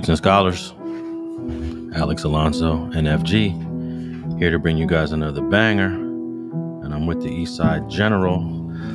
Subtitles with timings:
[0.00, 0.72] Streets and Scholars,
[1.94, 5.88] Alex Alonso, NFG, here to bring you guys another banger.
[5.88, 8.40] And I'm with the Eastside General.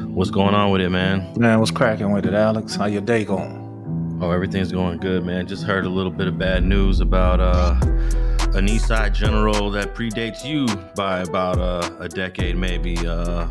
[0.07, 1.31] What's going on with it, man?
[1.37, 2.75] Man, what's cracking with it, Alex?
[2.75, 4.17] How your day going?
[4.19, 5.45] Oh, everything's going good, man.
[5.45, 7.75] Just heard a little bit of bad news about uh,
[8.55, 10.65] an Eastside General that predates you
[10.95, 12.97] by about uh, a decade, maybe.
[13.05, 13.47] Uh,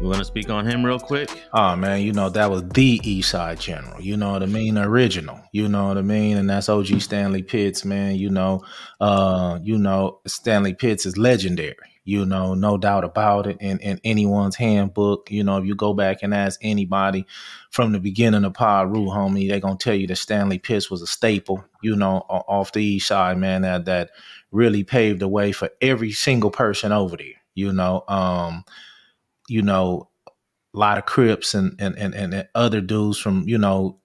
[0.00, 1.28] you want to speak on him real quick?
[1.52, 4.00] Oh man, you know that was the East Side General.
[4.00, 4.78] You know what I mean?
[4.78, 5.40] Original.
[5.52, 6.36] You know what I mean?
[6.36, 8.14] And that's OG Stanley Pitts, man.
[8.16, 8.62] You know,
[9.00, 11.74] uh, you know Stanley Pitts is legendary.
[12.04, 13.58] You know, no doubt about it.
[13.60, 17.26] In in anyone's handbook, you know, if you go back and ask anybody
[17.70, 21.06] from the beginning of Piru, homie, they're gonna tell you that Stanley Pitts was a
[21.06, 21.64] staple.
[21.82, 23.62] You know, off the East Side, man.
[23.62, 24.10] That that
[24.52, 27.26] really paved the way for every single person over there.
[27.54, 28.64] You know, um,
[29.48, 30.10] you know,
[30.74, 34.00] a lot of Crips and and and, and other dudes from you know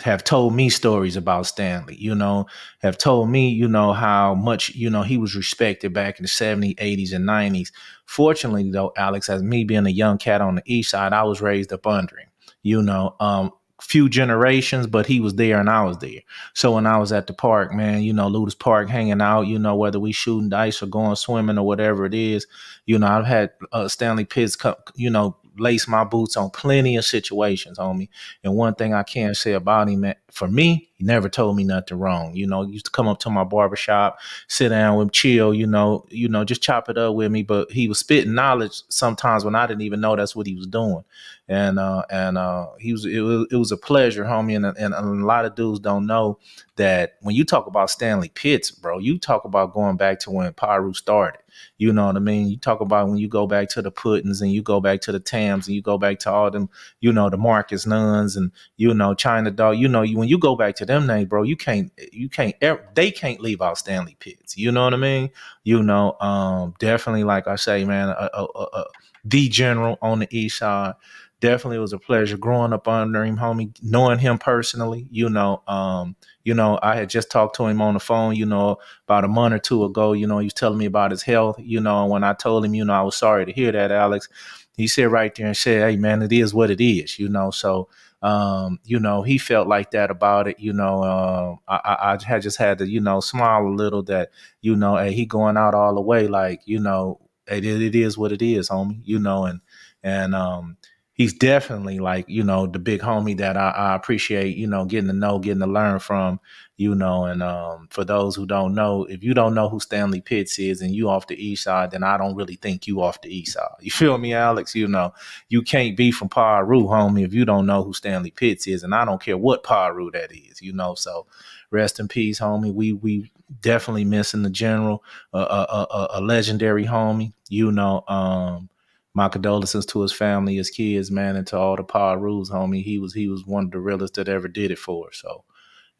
[0.00, 2.46] have told me stories about Stanley, you know,
[2.82, 6.28] have told me, you know, how much, you know, he was respected back in the
[6.28, 7.72] 70s, 80s, and 90s.
[8.04, 11.40] Fortunately, though, Alex, as me being a young cat on the east side, I was
[11.40, 12.28] raised up under him,
[12.62, 16.20] you know, um, few generations, but he was there and I was there.
[16.54, 19.58] So when I was at the park, man, you know, Lueders Park hanging out, you
[19.58, 22.46] know, whether we shooting dice or going swimming or whatever it is,
[22.86, 24.56] you know, I've had uh, Stanley Pitts,
[24.94, 28.08] you know, lace my boots on plenty of situations, homie.
[28.44, 31.98] And one thing I can say about him, for me, he never told me nothing
[31.98, 32.34] wrong.
[32.34, 34.18] You know, used to come up to my barbershop,
[34.48, 37.42] sit down with him, chill, you know, you know, just chop it up with me.
[37.42, 40.66] But he was spitting knowledge sometimes when I didn't even know that's what he was
[40.66, 41.04] doing.
[41.48, 44.56] And uh and uh he was it was it was a pleasure, homie.
[44.56, 46.38] And, and, and a lot of dudes don't know
[46.76, 50.52] that when you talk about Stanley Pitts, bro, you talk about going back to when
[50.54, 51.40] Piru started.
[51.78, 52.48] You know what I mean?
[52.48, 55.12] You talk about when you go back to the Puttins and you go back to
[55.12, 56.68] the Tams and you go back to all them,
[57.00, 59.78] you know, the Marcus Nuns and you know China Dog.
[59.78, 62.54] You know, when you go back to them names, bro, you can't, you can't,
[62.94, 64.56] they can't leave out Stanley Pitts.
[64.56, 65.30] You know what I mean?
[65.64, 68.84] You know, um, definitely, like I say, man, a, a, a,
[69.24, 70.94] the general on the east side
[71.40, 75.06] definitely was a pleasure growing up under him, homie, knowing him personally.
[75.10, 78.46] You know, um, you know, I had just talked to him on the phone, you
[78.46, 80.12] know, about a month or two ago.
[80.12, 82.64] You know, he was telling me about his health, you know, and when I told
[82.64, 84.28] him, you know, I was sorry to hear that, Alex,
[84.76, 87.50] he said right there and said, Hey man, it is what it is, you know.
[87.50, 87.88] So
[88.22, 90.58] um, you know, he felt like that about it.
[90.58, 94.30] You know, uh, I, I had just had to, you know, smile a little that,
[94.62, 98.18] you know, hey, he going out all the way, like, you know, it, it is
[98.18, 99.00] what it is, homie.
[99.04, 99.60] You know, and
[100.02, 100.76] and um,
[101.16, 105.08] he's definitely like you know the big homie that I, I, appreciate you know getting
[105.08, 106.40] to know getting to learn from
[106.76, 110.20] you know and um, for those who don't know if you don't know who stanley
[110.20, 113.20] pitts is and you off the east side then i don't really think you off
[113.22, 113.68] the east side.
[113.80, 114.74] You feel me alex?
[114.74, 115.14] You know
[115.48, 118.94] you can't be from Piru homie if you don't know who stanley pitts is and
[118.94, 120.94] i don't care what Piru that is you know?
[120.94, 121.26] So
[121.70, 122.72] rest in peace homie.
[122.72, 125.02] We we definitely missing the general
[125.32, 128.02] a, a, a, a legendary homie you know?
[128.08, 128.68] Um
[129.16, 132.82] my condolences to his family, his kids, man, and to all the Pirus, homie.
[132.82, 135.10] He was he was one of the realest that ever did it for.
[135.10, 135.42] So,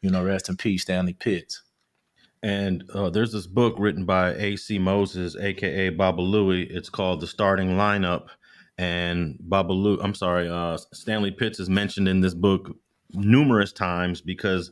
[0.01, 1.63] you know, rest in peace, Stanley Pitts.
[2.43, 4.77] And uh, there's this book written by A.C.
[4.77, 6.67] Moses, aka Baba Louie.
[6.69, 8.27] It's called The Starting Lineup.
[8.77, 12.69] And Baba Louie, I'm sorry, uh, Stanley Pitts is mentioned in this book
[13.13, 14.69] numerous times because,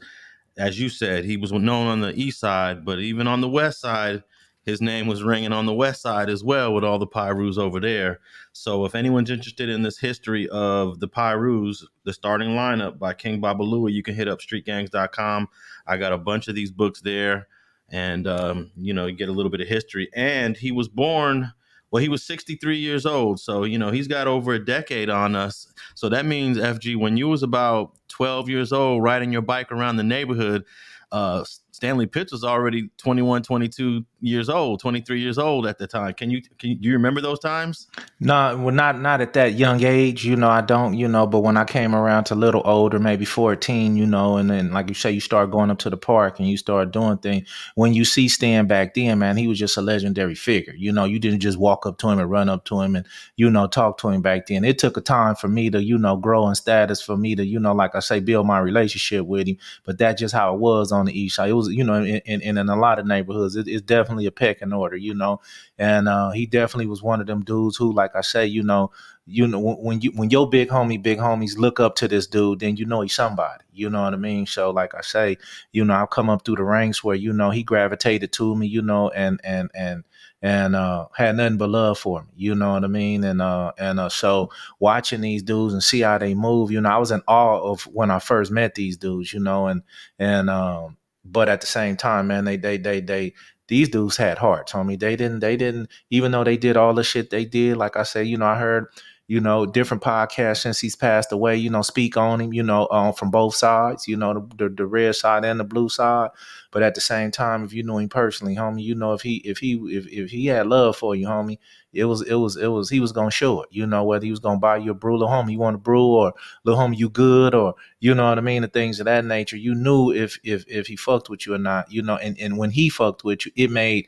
[0.56, 3.82] as you said, he was known on the east side, but even on the west
[3.82, 4.22] side,
[4.66, 7.80] his name was ringing on the west side as well with all the Pirus over
[7.80, 8.20] there.
[8.52, 13.40] So if anyone's interested in this history of the Pirus, the starting lineup by King
[13.40, 15.48] Baba Louie, you can hit up streetgangs.com.
[15.86, 17.48] I got a bunch of these books there
[17.90, 20.10] and um, you know, get a little bit of history.
[20.16, 21.54] And he was born
[21.92, 25.34] well, he was 63 years old, so you know he's got over a decade on
[25.34, 25.72] us.
[25.94, 29.96] So that means FG, when you was about 12 years old, riding your bike around
[29.96, 30.66] the neighborhood,
[31.14, 31.46] uh,
[31.76, 36.14] Stanley Pitts was already 21, 22 years old, 23 years old at the time.
[36.14, 37.88] Can you, can you, do you remember those times?
[38.22, 41.42] No, well, not, not at that young age, you know, I don't, you know, but
[41.42, 44.88] when I came around to a little older, maybe 14, you know, and then like
[44.88, 47.50] you say, you start going up to the park and you start doing things.
[47.76, 50.76] When you see Stan back then, man, he was just a legendary figure.
[50.78, 53.06] You know, you didn't just walk up to him and run up to him and,
[53.36, 54.64] you know, talk to him back then.
[54.64, 57.46] It took a time for me to, you know, grow in status for me to,
[57.46, 59.58] you know, like I say, build my relationship with him.
[59.84, 61.50] But that's just how it was on the east side.
[61.50, 64.32] It was, you know, in, in, in a lot of neighborhoods, it, it's definitely a
[64.32, 65.42] pecking order, you know.
[65.78, 68.92] And uh, he definitely was one of them dudes who, like I say, you know,
[69.28, 72.60] you know when you when your big homie, big homies look up to this dude,
[72.60, 73.64] then you know he's somebody.
[73.74, 74.46] You know what I mean?
[74.46, 75.38] So, like I say,
[75.72, 78.68] you know, I've come up through the ranks where you know he gravitated to me,
[78.68, 80.04] you know, and and and
[80.44, 82.28] and uh, had nothing but love for me.
[82.36, 83.24] You know what I mean?
[83.24, 86.90] And uh, and uh, so watching these dudes and see how they move, you know,
[86.90, 89.82] I was in awe of when I first met these dudes, you know, and
[90.20, 93.34] and um, but at the same time, man, they they they they
[93.68, 95.00] these dudes had hearts, homie.
[95.00, 97.78] They didn't they didn't even though they did all the shit they did.
[97.78, 98.88] Like I say, you know, I heard
[99.28, 102.88] you know, different podcasts since he's passed away, you know, speak on him, you know,
[102.92, 106.30] um, from both sides, you know, the, the, the red side and the blue side.
[106.72, 109.38] But at the same time, if you knew him personally, homie, you know, if he
[109.38, 111.58] if he if, if he had love for you, homie,
[111.94, 113.70] it was it was it was he was gonna show it.
[113.72, 115.80] You know, whether he was gonna buy you a brew, little homie, you want a
[115.80, 116.34] brew, or
[116.64, 119.58] little homie, you good, or you know what I mean, the things of that nature.
[119.58, 122.58] You knew if if if he fucked with you or not, you know, and and
[122.58, 124.08] when he fucked with you, it made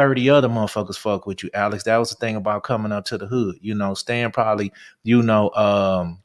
[0.00, 1.84] 30 other motherfuckers fuck with you, Alex.
[1.84, 3.56] That was the thing about coming up to the hood.
[3.60, 6.22] You know, Stan probably, you know, um,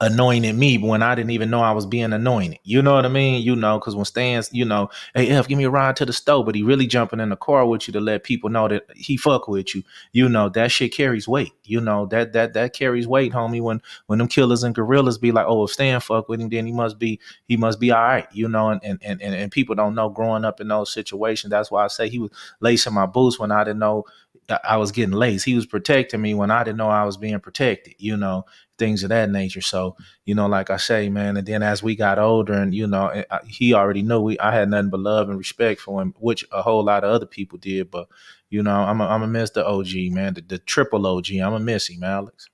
[0.00, 2.58] anointed me when I didn't even know I was being anointed.
[2.64, 3.42] You know what I mean?
[3.42, 6.12] You know, because when Stan's, you know, hey F, give me a ride to the
[6.12, 8.84] store, but he really jumping in the car with you to let people know that
[8.96, 9.82] he fuck with you.
[10.12, 11.52] You know, that shit carries weight.
[11.64, 13.60] You know, that that that carries weight, homie.
[13.60, 16.66] When when them killers and gorillas be like, oh, if Stan fuck with him, then
[16.66, 18.26] he must be he must be all right.
[18.32, 21.50] You know, and and and, and people don't know growing up in those situations.
[21.50, 22.30] That's why I say he was
[22.60, 24.04] lacing my boots when I didn't know
[24.64, 25.44] I was getting laced.
[25.44, 28.44] He was protecting me when I didn't know I was being protected, you know,
[28.80, 29.60] things of that nature.
[29.60, 32.88] So, you know, like I say, man, and then as we got older and, you
[32.88, 36.14] know, eh, he already knew we, I had nothing but love and respect for him,
[36.18, 37.90] which a whole lot of other people did.
[37.92, 38.08] But,
[38.48, 41.30] you know, I'm a, I'm a miss the OG, man, the, the triple OG.
[41.34, 42.48] I'm a miss him, Alex.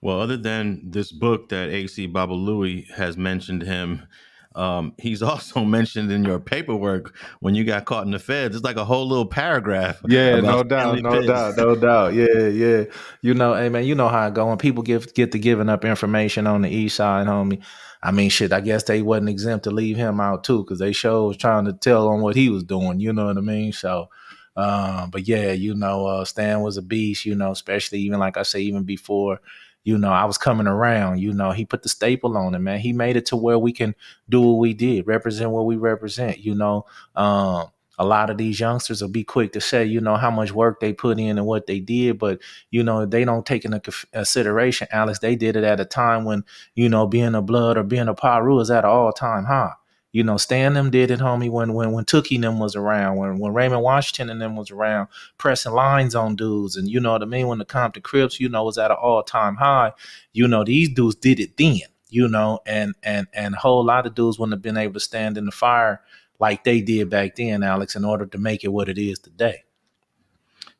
[0.00, 4.06] Well, other than this book that AC Baba Louie has mentioned him,
[4.54, 8.56] um, he's also mentioned in your paperwork when you got caught in the feds.
[8.56, 10.00] It's like a whole little paragraph.
[10.06, 12.14] Yeah, no doubt, no doubt, no doubt.
[12.14, 12.84] Yeah, yeah.
[13.22, 15.68] You know, hey man, you know how it go when people get get to giving
[15.68, 17.62] up information on the east side, homie.
[18.02, 18.52] I mean, shit.
[18.52, 21.64] I guess they wasn't exempt to leave him out too, because they show was trying
[21.64, 23.00] to tell on what he was doing.
[23.00, 23.72] You know what I mean?
[23.72, 24.08] So,
[24.56, 27.26] um, but yeah, you know, uh, Stan was a beast.
[27.26, 29.40] You know, especially even like I say, even before
[29.88, 32.78] you know, I was coming around, you know, he put the staple on it, man.
[32.78, 33.94] He made it to where we can
[34.28, 36.84] do what we did, represent what we represent, you know.
[37.16, 37.68] Um,
[37.98, 40.80] a lot of these youngsters will be quick to say, you know, how much work
[40.80, 42.38] they put in and what they did, but
[42.70, 45.20] you know, they don't take into consideration, Alex.
[45.20, 46.44] They did it at a time when,
[46.74, 49.72] you know, being a blood or being a Piru is at an all time high.
[50.10, 53.38] You know, Stan them did it, homie, when when when Tookie them was around, when
[53.38, 57.22] when Raymond Washington and them was around, pressing lines on dudes, and you know what
[57.22, 57.46] I mean.
[57.46, 59.92] When the Compton Crips, you know, was at an all time high.
[60.32, 61.80] You know, these dudes did it then.
[62.08, 65.00] You know, and and and a whole lot of dudes wouldn't have been able to
[65.00, 66.00] stand in the fire
[66.40, 69.64] like they did back then, Alex, in order to make it what it is today.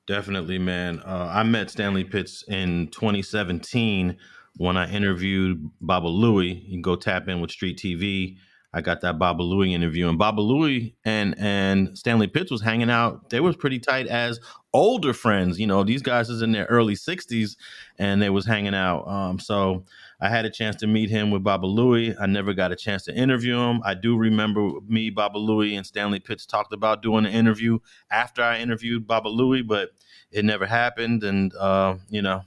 [0.07, 1.01] Definitely, man.
[1.01, 4.17] Uh, I met Stanley Pitts in 2017
[4.57, 6.63] when I interviewed Baba Louie.
[6.65, 8.39] You can go tap in with Street TV
[8.79, 12.91] I got that Baba Louie interview, and Baba Louie and and Stanley Pitts was hanging
[12.91, 13.29] out.
[13.29, 14.39] They was pretty tight as
[14.73, 15.59] older friends.
[15.59, 17.57] You know, these guys is in their early sixties,
[17.99, 19.09] and they was hanging out.
[19.09, 19.85] Um, so
[20.21, 22.15] I had a chance to meet him with Baba Louie.
[22.21, 23.81] I never got a chance to interview him.
[23.85, 27.81] I do remember me, Baba Louie, and Stanley Pitts talked about doing an interview
[28.13, 29.91] after I interviewed Baba Louie, but
[30.31, 31.25] it never happened.
[31.25, 32.43] And uh, you know,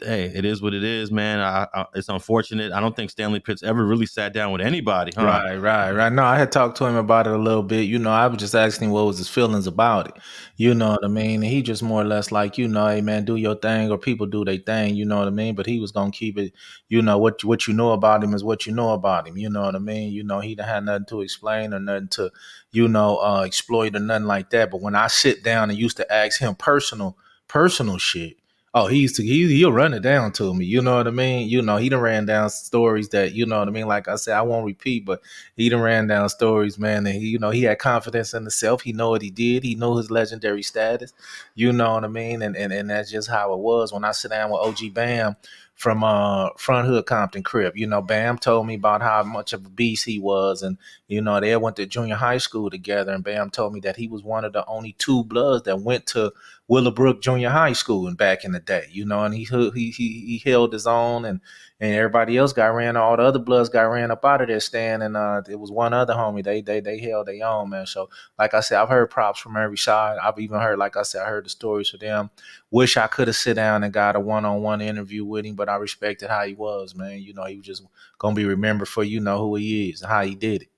[0.00, 1.40] hey, it is what it is, man.
[1.40, 2.72] I, I, it's unfortunate.
[2.72, 5.12] I don't think Stanley Pitts ever really sat down with anybody.
[5.16, 5.24] Huh?
[5.24, 6.12] Right, right, right.
[6.12, 7.82] No, I had talked to him about it a little bit.
[7.82, 10.14] You know, I was just asking what was his feelings about it.
[10.56, 11.42] You know what I mean?
[11.42, 13.98] And he just more or less like, you know, hey man, do your thing, or
[13.98, 14.94] people do their thing.
[14.94, 15.54] You know what I mean?
[15.54, 16.52] But he was gonna keep it.
[16.88, 19.36] You know what what you know about him is what you know about him.
[19.36, 20.12] You know what I mean?
[20.12, 22.30] You know he had nothing to explain or nothing to,
[22.72, 24.70] you know, uh, exploit or nothing like that.
[24.70, 27.16] But when I sit down and used to ask him personal
[27.48, 28.36] personal shit
[28.74, 30.64] oh, he used to he he'll run it down to me.
[30.64, 31.48] You know what I mean?
[31.48, 33.86] You know, he done ran down stories that, you know what I mean?
[33.86, 35.22] Like I said, I won't repeat, but
[35.56, 37.06] he done ran down stories, man.
[37.06, 38.82] And he, you know, he had confidence in himself.
[38.82, 39.62] He know what he did.
[39.62, 41.12] He know his legendary status.
[41.54, 42.42] You know what I mean?
[42.42, 43.92] And and, and that's just how it was.
[43.92, 45.36] When I sit down with OG Bam,
[45.74, 47.76] from uh Front Hood Compton Crip.
[47.76, 50.78] You know, Bam told me about how much of a beast he was, and
[51.08, 53.12] you know they went to junior high school together.
[53.12, 56.06] And Bam told me that he was one of the only two Bloods that went
[56.08, 56.32] to
[56.68, 58.86] Willowbrook Junior High School and back in the day.
[58.90, 61.40] You know, and he he he, he held his own, and
[61.84, 62.96] and everybody else got ran.
[62.96, 65.70] All the other Bloods got ran up out of their stand, and uh, it was
[65.70, 66.42] one other homie.
[66.42, 67.86] They they they held their own man.
[67.86, 70.16] So like I said, I've heard props from every side.
[70.18, 72.30] I've even heard, like I said, I heard the stories for them.
[72.70, 75.56] Wish I could have sit down and got a one on one interview with him,
[75.56, 77.20] but I respected how he was, man.
[77.20, 77.82] You know, he was just
[78.18, 80.68] gonna be remembered for you know who he is and how he did it.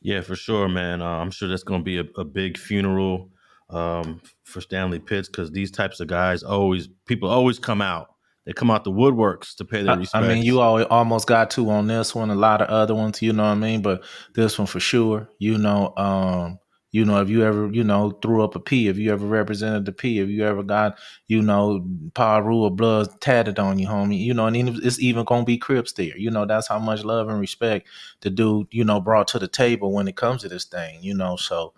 [0.00, 1.02] Yeah, for sure, man.
[1.02, 3.30] Uh, I'm sure that's gonna be a, a big funeral
[3.68, 8.11] um, for Stanley Pitts because these types of guys always people always come out
[8.44, 10.14] they come out the woodworks to pay their respects.
[10.14, 13.32] I mean, you almost got two on this one, a lot of other ones, you
[13.32, 13.82] know what I mean?
[13.82, 16.58] But this one for sure, you know, um,
[16.94, 19.86] You know, if you ever, you know, threw up a P, if you ever represented
[19.86, 21.82] the P, if you ever got, you know,
[22.14, 25.92] Piru or blood tatted on you, homie, you know, and it's even gonna be Crips
[25.92, 26.16] there.
[26.18, 27.88] You know, that's how much love and respect
[28.20, 31.14] the dude, you know, brought to the table when it comes to this thing, you
[31.14, 31.36] know.
[31.36, 31.72] So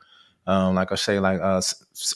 [0.47, 1.61] um, like I say, like uh,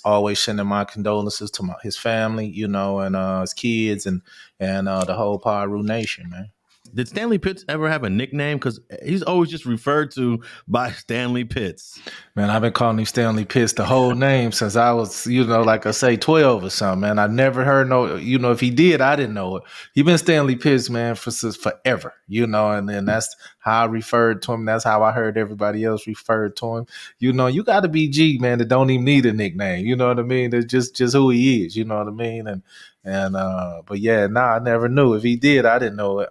[0.04, 4.22] always sending my condolences to my, his family, you know, and uh, his kids and
[4.60, 6.50] and uh, the whole Piru Nation, man.
[6.94, 8.58] Did Stanley Pitts ever have a nickname?
[8.58, 12.00] Because he's always just referred to by Stanley Pitts.
[12.34, 15.62] Man, I've been calling him Stanley Pitts the whole name since I was, you know,
[15.62, 17.00] like I say, twelve or something.
[17.00, 19.62] Man, I never heard no, you know, if he did, I didn't know it.
[19.94, 24.42] He been Stanley Pitts, man, for forever, you know, and then that's how I referred
[24.42, 24.64] to him.
[24.64, 26.86] That's how I heard everybody else referred to him.
[27.18, 28.58] You know, you got to be G, man.
[28.58, 29.86] That don't even need a nickname.
[29.86, 30.50] You know what I mean?
[30.50, 31.76] That's just just who he is.
[31.76, 32.46] You know what I mean?
[32.46, 32.62] And
[33.04, 35.14] and uh, but yeah, nah, I never knew.
[35.14, 36.30] If he did, I didn't know it.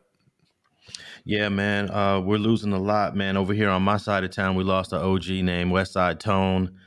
[1.27, 3.36] Yeah, man, uh, we're losing a lot, man.
[3.36, 6.79] Over here on my side of town, we lost an OG named Westside Tone.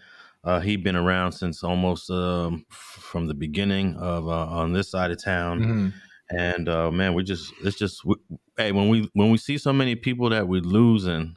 [0.42, 5.11] Uh, he'd been around since almost um, from the beginning of uh, on this side
[5.11, 5.88] of town, mm-hmm.
[6.30, 8.14] and uh, man, we just it's just we,
[8.56, 11.37] hey when we when we see so many people that we're losing,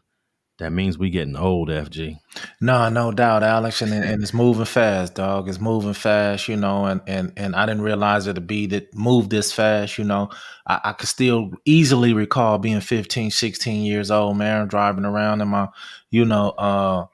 [0.59, 2.19] that means we getting old, FG.
[2.61, 5.49] No, no doubt, Alex, and, and it's moving fast, dog.
[5.49, 9.29] It's moving fast, you know, and and and I didn't realize it'd be that move
[9.29, 10.29] this fast, you know.
[10.67, 15.47] I, I could still easily recall being 15, 16 years old, man, driving around in
[15.47, 15.69] my,
[16.11, 17.07] you know, uh,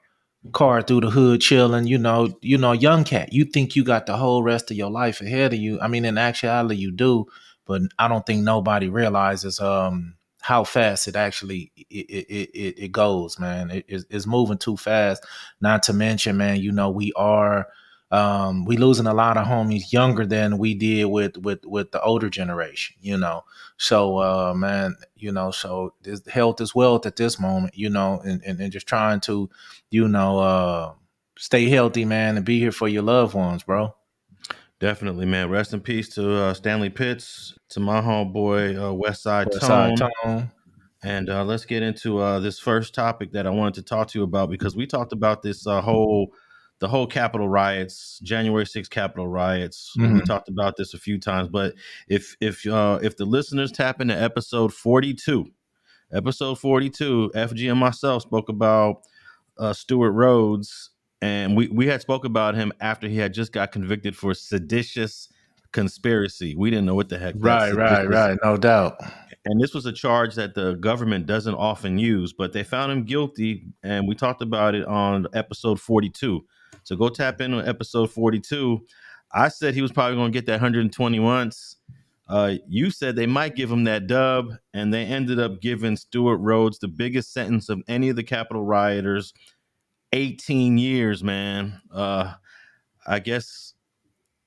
[0.52, 1.86] car through the hood, chilling.
[1.86, 3.32] You know, you know, young cat.
[3.32, 5.80] You think you got the whole rest of your life ahead of you.
[5.80, 7.24] I mean, in actuality, you do,
[7.64, 12.92] but I don't think nobody realizes um how fast it actually it it, it, it
[12.92, 13.70] goes, man.
[13.70, 15.24] It, it's moving too fast.
[15.60, 17.68] Not to mention, man, you know we are
[18.12, 22.02] um, we losing a lot of homies younger than we did with with with the
[22.02, 22.96] older generation.
[23.00, 23.44] You know,
[23.76, 27.76] so uh, man, you know, so this health is wealth at this moment.
[27.76, 29.48] You know, and and, and just trying to,
[29.90, 30.92] you know, uh,
[31.38, 33.94] stay healthy, man, and be here for your loved ones, bro.
[34.80, 35.50] Definitely, man.
[35.50, 39.94] Rest in peace to uh, Stanley Pitts, to my homeboy uh, Westside Tone.
[39.96, 40.50] Tone.
[41.02, 44.18] And uh, let's get into uh, this first topic that I wanted to talk to
[44.18, 46.32] you about because we talked about this uh, whole,
[46.78, 49.92] the whole Capitol riots, January 6th Capitol riots.
[49.98, 50.14] Mm-hmm.
[50.14, 51.74] We talked about this a few times, but
[52.08, 55.46] if if uh, if the listeners tap into episode 42,
[56.12, 59.02] episode 42, FG and myself spoke about
[59.58, 60.89] uh, Stewart Rhodes
[61.22, 65.28] and we we had spoke about him after he had just got convicted for seditious
[65.72, 66.54] conspiracy.
[66.56, 67.34] We didn't know what the heck.
[67.38, 68.38] Right, right, right.
[68.42, 68.96] No doubt.
[69.44, 73.04] And this was a charge that the government doesn't often use, but they found him
[73.04, 76.44] guilty, and we talked about it on episode forty-two.
[76.82, 78.84] So go tap in on episode forty-two.
[79.32, 81.76] I said he was probably going to get that 120 months.
[82.28, 86.40] Uh, you said they might give him that dub, and they ended up giving Stewart
[86.40, 89.32] Rhodes the biggest sentence of any of the Capitol rioters
[90.12, 91.80] 18 years, man.
[91.92, 92.34] Uh,
[93.06, 93.74] I guess,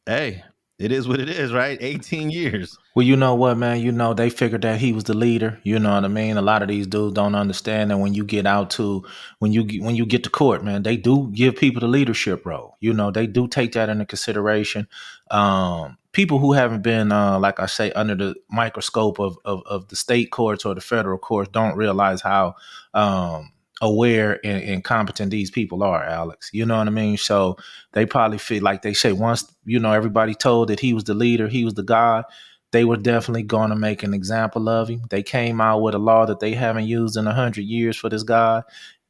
[0.06, 0.44] hey,
[0.80, 1.78] it is what it is, right?
[1.80, 2.78] 18 years.
[2.96, 3.80] Well, you know what, man?
[3.80, 5.60] You know, they figured that he was the leader.
[5.64, 6.36] You know what I mean?
[6.36, 9.06] A lot of these dudes don't understand that when you get out to
[9.40, 12.76] when you when you get to court, man, they do give people the leadership role.
[12.80, 14.88] You know, they do take that into consideration.
[15.32, 19.88] Um, people who haven't been, uh, like I say, under the microscope of, of, of
[19.90, 22.56] the state courts or the federal courts don't realize how
[22.94, 23.52] um,
[23.84, 26.50] aware and, and, competent these people are, Alex.
[26.54, 27.18] You know what I mean?
[27.18, 27.58] So
[27.92, 31.14] they probably feel like they say once, you know, everybody told that he was the
[31.14, 32.24] leader, he was the God,
[32.72, 35.02] they were definitely going to make an example of him.
[35.10, 38.10] They came out with a law that they haven't used in a hundred years for
[38.10, 38.64] this guy.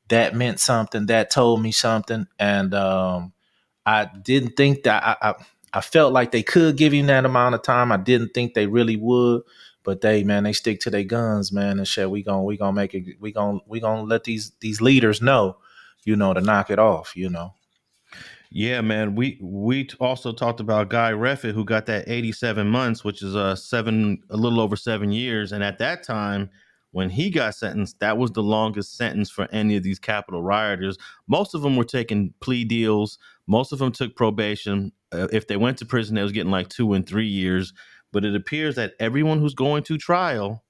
[0.10, 1.06] That meant something.
[1.06, 3.32] That told me something, and um,
[3.86, 5.34] I didn't think that I, I
[5.72, 7.92] I felt like they could give him that amount of time.
[7.92, 9.44] I didn't think they really would.
[9.84, 12.10] But they, man, they stick to their guns, man, and shit.
[12.10, 13.20] We gonna we gonna make it.
[13.20, 15.58] We gonna we gonna let these these leaders know,
[16.06, 17.16] you know, to knock it off.
[17.16, 17.54] You know.
[18.56, 19.16] Yeah, man.
[19.16, 23.40] We we also talked about Guy Reffitt, who got that 87 months, which is a
[23.40, 25.52] uh, seven, a little over seven years.
[25.52, 26.52] And at that time,
[26.92, 31.00] when he got sentenced, that was the longest sentence for any of these Capitol rioters.
[31.28, 33.18] Most of them were taking plea deals.
[33.48, 34.92] Most of them took probation.
[35.12, 37.74] Uh, if they went to prison, they was getting like two and three years.
[38.14, 40.64] But it appears that everyone who's going to trial,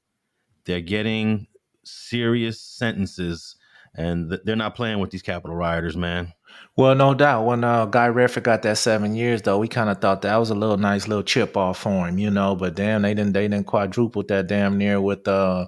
[0.65, 1.45] they're getting
[1.83, 3.55] serious sentences,
[3.93, 6.33] and they're not playing with these Capitol rioters, man.
[6.75, 7.45] Well, no doubt.
[7.45, 10.49] When uh, Guy Reffitt got that seven years, though, we kind of thought that was
[10.49, 12.55] a little nice little chip off for him, you know.
[12.55, 15.67] But damn, they didn't they didn't quadruple that damn near with uh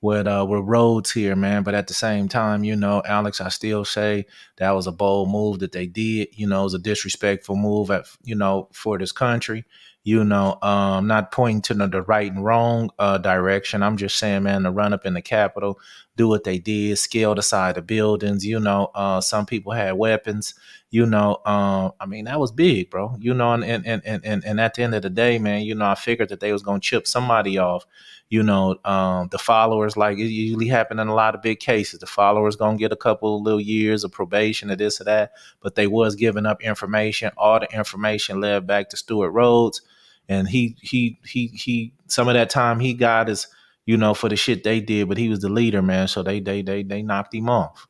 [0.00, 1.62] with uh with Rhodes here, man.
[1.62, 5.30] But at the same time, you know, Alex, I still say that was a bold
[5.30, 6.28] move that they did.
[6.32, 9.64] You know, it was a disrespectful move at you know for this country.
[10.06, 13.82] You know, um, not pointing to the, the right and wrong uh, direction.
[13.82, 15.80] I'm just saying, man, to run up in the Capitol,
[16.14, 18.46] do what they did, scale the side of buildings.
[18.46, 20.54] You know, uh, some people had weapons.
[20.90, 23.16] You know, um, I mean, that was big, bro.
[23.18, 25.74] You know, and and and and and at the end of the day, man, you
[25.74, 27.84] know, I figured that they was gonna chip somebody off
[28.28, 32.00] you know, um, the followers, like it usually happen in a lot of big cases.
[32.00, 35.32] The followers gonna get a couple of little years of probation or this or that,
[35.60, 37.30] but they was giving up information.
[37.36, 39.80] All the information led back to Stewart Rhodes,
[40.28, 41.92] and he he he he.
[42.06, 43.46] Some of that time he got is
[43.84, 46.08] you know for the shit they did, but he was the leader, man.
[46.08, 47.86] So they they they they knocked him off.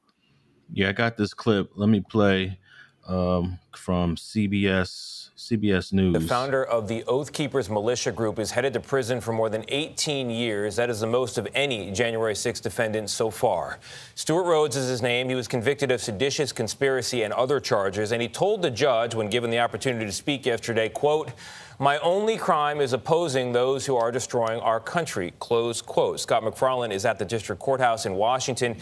[0.73, 1.71] Yeah, I got this clip.
[1.77, 2.59] Let me play
[3.07, 6.15] um, from CBS CBS News.
[6.15, 9.65] The founder of the Oath Keepers militia group is headed to prison for more than
[9.69, 10.77] 18 years.
[10.77, 13.79] That is the most of any January 6 defendant so far.
[14.15, 15.29] Stewart Rhodes is his name.
[15.29, 19.29] He was convicted of seditious conspiracy and other charges, and he told the judge when
[19.29, 21.31] given the opportunity to speak yesterday, quote,
[21.79, 25.35] my only crime is opposing those who are destroying our country.
[25.39, 26.19] Close quote.
[26.21, 28.77] Scott MacFarlane is at the district courthouse in Washington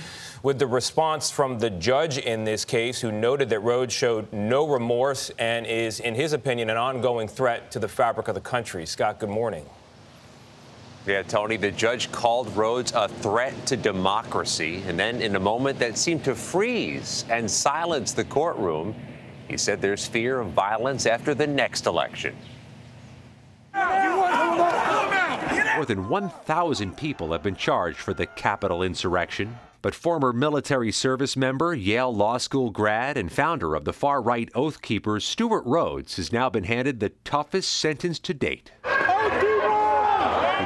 [0.45, 4.69] with the response from the judge in this case, who noted that Rhodes showed no
[4.69, 8.87] remorse and is, in his opinion, an ongoing threat to the fabric of the country.
[8.87, 9.67] Scott, good morning.
[11.05, 14.83] Yeah, Tony, the judge called Rhodes a threat to democracy.
[14.87, 18.95] And then, in a moment that seemed to freeze and silence the courtroom,
[19.49, 22.35] he said there's fear of violence after the next election.
[25.75, 29.59] More than 1,000 people have been charged for the Capitol insurrection.
[29.83, 34.49] But former military service member, Yale Law School grad, and founder of the far right
[34.55, 38.71] Oath Keepers, Stewart Rhodes, has now been handed the toughest sentence to date.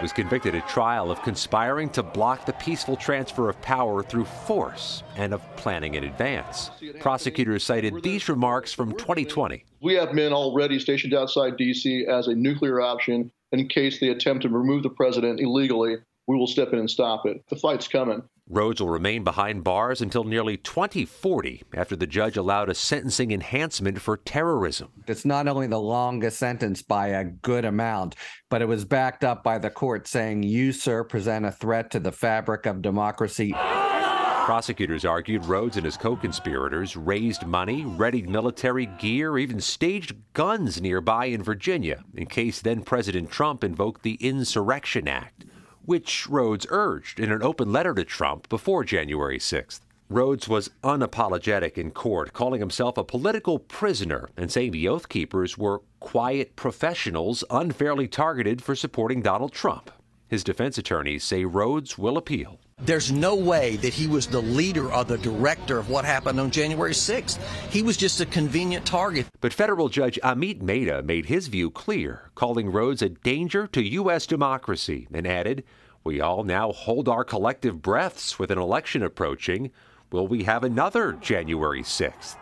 [0.09, 5.03] Was convicted at trial of conspiring to block the peaceful transfer of power through force
[5.17, 6.71] and of planning in advance.
[6.99, 9.67] Prosecutors cited these remarks from 2020.
[9.83, 12.07] We have men already stationed outside D.C.
[12.07, 15.97] as a nuclear option in case they attempt to remove the president illegally.
[16.27, 17.45] We will step in and stop it.
[17.51, 18.23] The fight's coming.
[18.51, 24.01] Rhodes will remain behind bars until nearly 2040 after the judge allowed a sentencing enhancement
[24.01, 24.89] for terrorism.
[25.07, 28.15] It's not only the longest sentence by a good amount,
[28.49, 32.01] but it was backed up by the court saying, You, sir, present a threat to
[32.01, 33.53] the fabric of democracy.
[33.53, 40.81] Prosecutors argued Rhodes and his co conspirators raised money, readied military gear, even staged guns
[40.81, 45.45] nearby in Virginia in case then President Trump invoked the Insurrection Act
[45.89, 49.81] which Rhodes urged in an open letter to Trump before January 6th.
[50.11, 55.57] Rhodes was unapologetic in court, calling himself a political prisoner and saying the Oath Keepers
[55.57, 59.91] were quiet professionals unfairly targeted for supporting Donald Trump.
[60.29, 62.61] His defense attorneys say Rhodes will appeal.
[62.81, 66.53] There's no way that he was the leader or the director of what happened on
[66.53, 67.39] January 6th.
[67.71, 69.27] He was just a convenient target.
[69.41, 74.27] But federal judge Amit Mehta made his view clear, calling Rhodes a danger to U.S.
[74.27, 75.65] democracy, and added,
[76.05, 79.73] We all now hold our collective breaths with an election approaching.
[80.13, 82.37] Will we have another January 6th?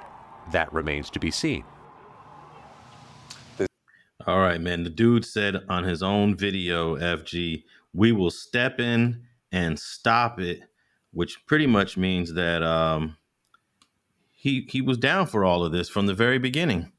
[0.53, 1.65] That remains to be seen.
[4.27, 4.85] All right, man.
[4.85, 9.26] The dude said on his own video, FG, we will step in
[9.57, 10.61] and stop it,
[11.13, 13.17] which pretty much means that um,
[14.31, 16.93] he he was down for all of this from the very beginning.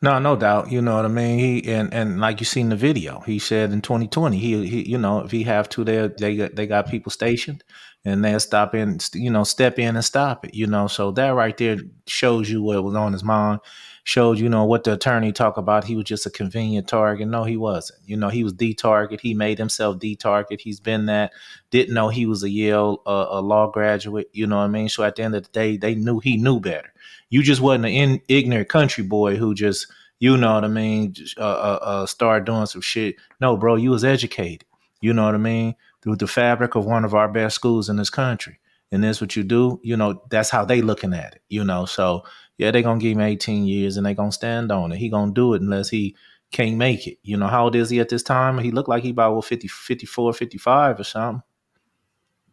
[0.00, 0.70] No, no doubt.
[0.70, 1.38] You know what I mean.
[1.38, 4.98] He and and like you seen the video, he said in 2020, he he you
[4.98, 7.62] know if he have to, they they got, they got people stationed,
[8.06, 10.54] and they'll stop in, you know, step in and stop it.
[10.54, 11.76] You know, so that right there
[12.06, 13.60] shows you what was on his mind
[14.04, 15.84] showed, you know, what the attorney talked about.
[15.84, 17.26] He was just a convenient target.
[17.26, 18.00] No, he wasn't.
[18.06, 19.20] You know, he was the target.
[19.20, 20.60] He made himself the target.
[20.60, 21.32] He's been that.
[21.70, 24.28] Didn't know he was a Yale uh, a law graduate.
[24.32, 24.90] You know what I mean?
[24.90, 26.92] So at the end of the day, they knew he knew better.
[27.30, 29.86] You just wasn't an in, ignorant country boy who just,
[30.20, 33.16] you know what I mean, uh, uh, uh, started doing some shit.
[33.40, 34.64] No, bro, you was educated.
[35.00, 35.74] You know what I mean?
[36.02, 38.58] Through the fabric of one of our best schools in this country.
[38.92, 39.80] And that's what you do.
[39.82, 41.42] You know, that's how they looking at it.
[41.48, 42.24] You know, so
[42.58, 44.98] yeah, they're gonna give him 18 years and they're gonna stand on it.
[44.98, 46.16] He gonna do it unless he
[46.50, 47.18] can't make it.
[47.22, 48.58] You know, how old is he at this time?
[48.58, 51.42] He looked like he about what 50, 54, 55 or something.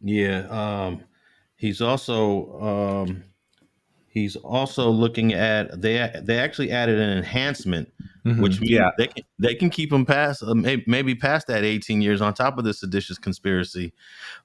[0.02, 0.48] Yeah.
[0.50, 1.04] Um,
[1.56, 2.60] he's also
[3.06, 3.24] um,
[4.12, 7.92] he's also looking at they they actually added an enhancement,
[8.26, 8.42] mm-hmm.
[8.42, 8.92] which means yeah.
[8.98, 12.34] they can they can keep him past uh, maybe, maybe past that 18 years on
[12.34, 13.94] top of this seditious conspiracy.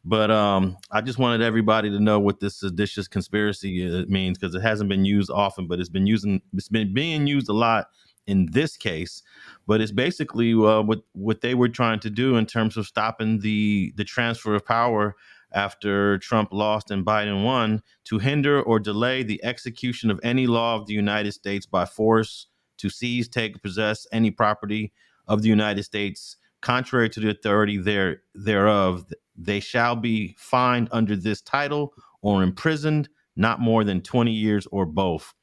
[0.05, 4.55] But um, I just wanted everybody to know what this seditious conspiracy uh, means because
[4.55, 7.88] it hasn't been used often, but it's been using it's been being used a lot
[8.26, 9.22] in this case,
[9.66, 13.40] but it's basically uh, what what they were trying to do in terms of stopping
[13.40, 15.16] the the transfer of power
[15.52, 20.76] after Trump lost and Biden won to hinder or delay the execution of any law
[20.76, 24.92] of the United States by force to seize, take, possess any property
[25.28, 29.06] of the United States contrary to the authority there thereof.
[29.37, 34.87] They shall be fined under this title or imprisoned not more than 20 years or
[34.87, 35.35] both.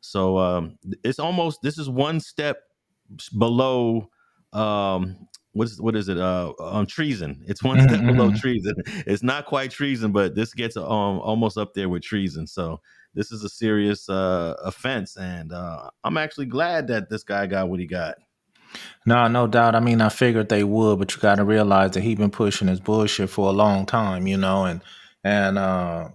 [0.00, 2.62] So um, it's almost this is one step
[3.36, 4.10] below
[4.52, 7.42] um, what is what is it uh on treason.
[7.46, 8.16] It's one step mm-hmm.
[8.16, 8.74] below treason.
[9.06, 12.46] It's not quite treason but this gets um almost up there with treason.
[12.46, 12.80] So
[13.14, 17.68] this is a serious uh offense and uh i'm actually glad that this guy got
[17.68, 18.16] what he got.
[19.04, 19.74] No no doubt.
[19.74, 22.68] I mean i figured they would but you got to realize that he been pushing
[22.68, 24.80] his bullshit for a long time you know and
[25.24, 26.08] and uh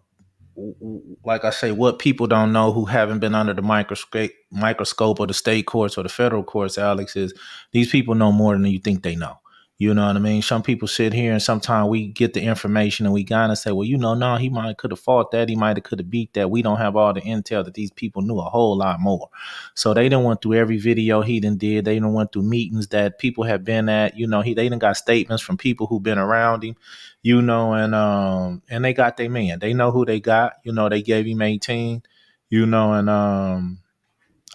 [1.26, 5.28] like I say, what people don't know who haven't been under the microscope microscope of
[5.28, 7.34] the state courts or the federal courts, Alex, is
[7.72, 9.39] these people know more than you think they know.
[9.80, 10.42] You know what I mean?
[10.44, 13.72] Some people sit here and sometimes we get the information and we kind of say,
[13.72, 15.50] well, you know, no, he might could have fought that.
[15.50, 16.52] He might have could have beat that.
[16.52, 19.30] We don't have all the intel that these people knew a whole lot more.
[19.74, 21.86] So they didn't went through every video he done did.
[21.86, 24.16] They didn't went through meetings that people have been at.
[24.16, 26.76] You know, he they didn't got statements from people who've been around him,
[27.23, 29.59] you know, and um and they got their man.
[29.59, 30.55] They know who they got.
[30.63, 32.03] You know, they gave him 18,
[32.51, 33.79] you know, and um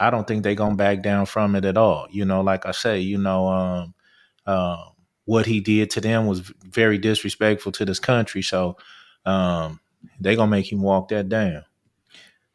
[0.00, 2.08] I don't think they gonna back down from it at all.
[2.10, 3.94] You know, like I say, you know, um
[4.46, 4.92] um
[5.28, 8.40] what he did to them was very disrespectful to this country.
[8.40, 8.78] So
[9.26, 9.78] um,
[10.18, 11.64] they gonna make him walk that down.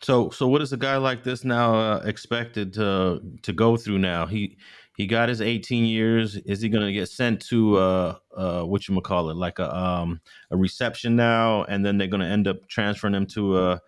[0.01, 3.99] So, so what is a guy like this now uh, expected to to go through?
[3.99, 4.57] Now he
[4.95, 6.35] he got his 18 years.
[6.35, 9.75] Is he going to get sent to uh, uh, what you call it, like a
[9.75, 13.81] um, a reception now, and then they're going to end up transferring him to a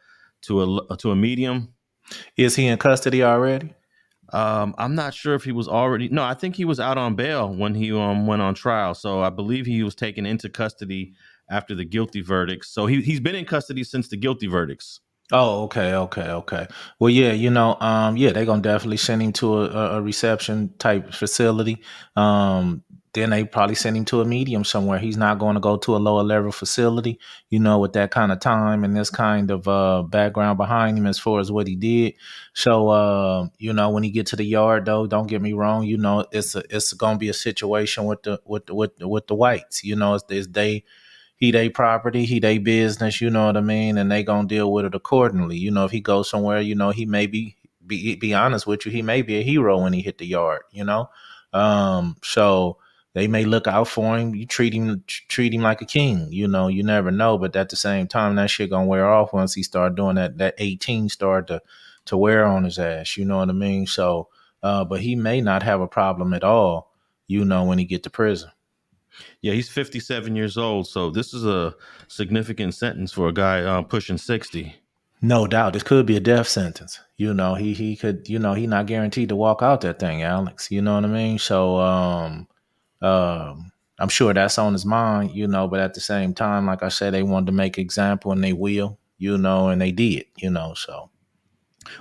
[0.44, 1.74] to a to a medium?
[2.38, 3.74] Is he in custody already?
[4.34, 6.10] Um, I'm not sure if he was already.
[6.10, 8.96] No, I think he was out on bail when he um, went on trial.
[8.96, 11.14] So I believe he was taken into custody
[11.50, 12.70] after the guilty verdicts.
[12.70, 15.02] So he he's been in custody since the guilty verdicts.
[15.32, 16.68] Oh, okay, okay, okay.
[17.00, 20.74] Well, yeah, you know, um, yeah, they're gonna definitely send him to a, a reception
[20.78, 21.82] type facility.
[22.16, 22.84] Um,
[23.14, 25.00] then they probably send him to a medium somewhere.
[25.00, 27.18] He's not going to go to a lower level facility,
[27.50, 31.06] you know, with that kind of time and this kind of uh, background behind him
[31.08, 32.16] as far as what he did.
[32.54, 35.84] So, uh, you know, when he get to the yard, though, don't get me wrong,
[35.86, 38.98] you know, it's a, it's going to be a situation with the with the, with
[38.98, 39.82] the, with the whites.
[39.82, 40.84] You know, it's, it's they
[41.38, 43.22] he they property, he they business.
[43.22, 45.58] You know what I mean, and they gonna deal with it accordingly.
[45.58, 48.86] You know, if he goes somewhere, you know, he may be be be honest with
[48.86, 50.62] you, he may be a hero when he hit the yard.
[50.72, 51.10] You know,
[51.54, 52.78] um, so
[53.14, 54.36] they may look out for him.
[54.36, 56.28] You treat him treat him like a king.
[56.32, 57.38] You know, you never know.
[57.38, 60.38] But at the same time, that shit gonna wear off once he start doing that.
[60.38, 61.62] That eighteen start to
[62.06, 63.18] to wear on his ass.
[63.18, 63.88] You know what I mean?
[63.88, 64.30] So,
[64.64, 66.92] uh, but he may not have a problem at all.
[67.28, 68.52] You know, when he get to prison.
[69.42, 71.74] Yeah, he's 57 years old, so this is a
[72.08, 74.76] significant sentence for a guy uh, pushing 60.
[75.22, 77.00] No doubt, this could be a death sentence.
[77.18, 80.22] You know, he he could, you know, he not guaranteed to walk out that thing,
[80.22, 80.70] Alex.
[80.70, 81.40] You know what I mean?
[81.40, 82.48] So, um,
[83.02, 86.84] um, I'm sure that's on his mind, you know, but at the same time, like
[86.84, 90.26] I said, they wanted to make example and they will, you know, and they did,
[90.38, 91.10] you know, so.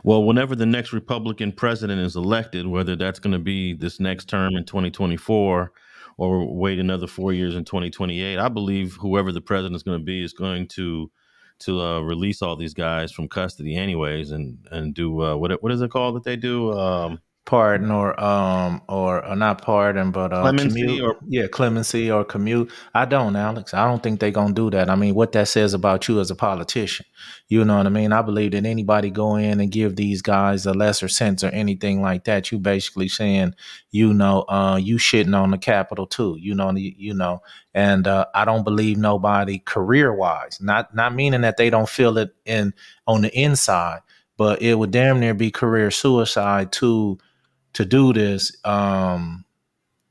[0.03, 4.29] Well, whenever the next Republican president is elected, whether that's going to be this next
[4.29, 5.73] term in 2024
[6.17, 10.05] or wait another four years in 2028, I believe whoever the president is going to
[10.05, 11.11] be is going to
[11.61, 15.73] to uh, release all these guys from custody, anyways, and and do uh, what what
[15.73, 16.73] is it called that they do?
[16.73, 21.03] Um, pardon or um or, or not pardon but uh clemency commute.
[21.03, 22.71] or yeah clemency or commute.
[22.95, 23.75] I don't alex.
[23.75, 24.89] I don't think they're gonna do that.
[24.89, 27.05] I mean what that says about you as a politician.
[27.49, 28.13] You know what i mean?
[28.13, 32.01] I believe that anybody go in and give these guys a lesser sentence or anything
[32.01, 33.55] like that you basically saying
[33.91, 36.37] you know uh you shitting on the Capitol too.
[36.41, 37.43] You know you know.
[37.77, 42.19] And uh, i don't believe nobody career wise not not meaning that they don't feel
[42.19, 42.73] it in
[43.05, 43.99] on the inside
[44.37, 47.19] but it would damn near be career suicide to
[47.75, 49.45] to do this um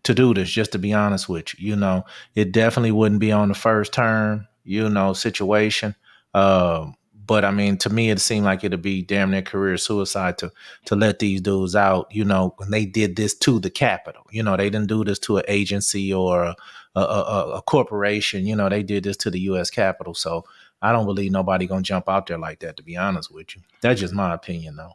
[0.03, 2.03] to do this just to be honest with you you know
[2.35, 5.95] it definitely wouldn't be on the first term you know situation
[6.33, 6.95] um
[7.25, 10.51] but I mean, to me, it seemed like it'd be damn near career suicide to
[10.85, 12.07] to let these dudes out.
[12.11, 14.23] You know, when they did this to the Capitol.
[14.31, 16.55] You know, they didn't do this to an agency or a,
[16.95, 18.45] a, a, a corporation.
[18.45, 19.69] You know, they did this to the U.S.
[19.69, 20.13] Capitol.
[20.13, 20.45] So
[20.81, 22.77] I don't believe nobody gonna jump out there like that.
[22.77, 24.93] To be honest with you, that's just my opinion, though.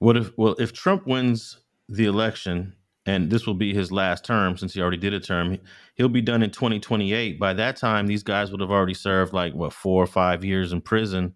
[0.00, 0.36] What if?
[0.36, 2.74] Well, if Trump wins the election,
[3.06, 5.58] and this will be his last term since he already did a term.
[5.94, 7.38] He'll be done in 2028.
[7.40, 10.72] By that time, these guys would have already served like what four or five years
[10.72, 11.34] in prison.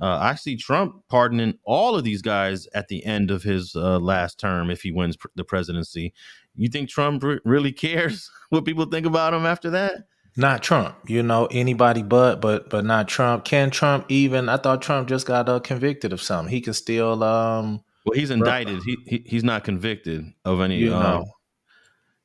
[0.00, 4.00] Uh, I see Trump pardoning all of these guys at the end of his uh,
[4.00, 6.12] last term if he wins pr- the presidency.
[6.56, 10.06] You think Trump r- really cares what people think about him after that?
[10.36, 13.44] Not Trump, you know, anybody but but but not Trump.
[13.44, 14.48] Can Trump even?
[14.48, 16.50] I thought Trump just got uh, convicted of something.
[16.50, 18.82] He can still um Well, he's indicted.
[18.82, 20.78] He, he he's not convicted of any.
[20.78, 21.24] you um,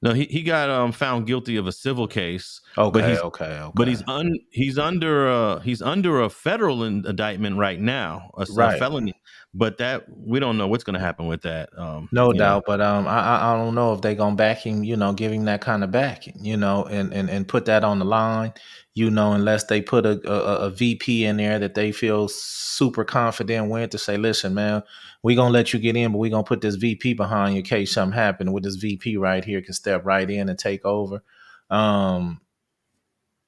[0.01, 2.61] no, he, he got um found guilty of a civil case.
[2.77, 3.71] Okay, but he's okay, okay.
[3.75, 8.45] but he's un he's under a he's under a federal indictment right now, a, a
[8.53, 8.79] Right.
[8.79, 9.13] felony.
[9.53, 11.69] But that we don't know what's going to happen with that.
[11.75, 12.37] Um, No you know.
[12.37, 14.83] doubt, but um, I I- don't know if they're gonna back him.
[14.83, 16.37] You know, give him that kind of backing.
[16.39, 18.53] You know, and and and put that on the line.
[18.93, 23.03] You know, unless they put a a, a VP in there that they feel super
[23.03, 24.83] confident with to say, listen, man,
[25.23, 27.65] we gonna let you get in, but we gonna put this VP behind you in
[27.65, 28.51] case something happen.
[28.51, 31.23] With this VP right here, can step right in and take over.
[31.71, 32.41] Um,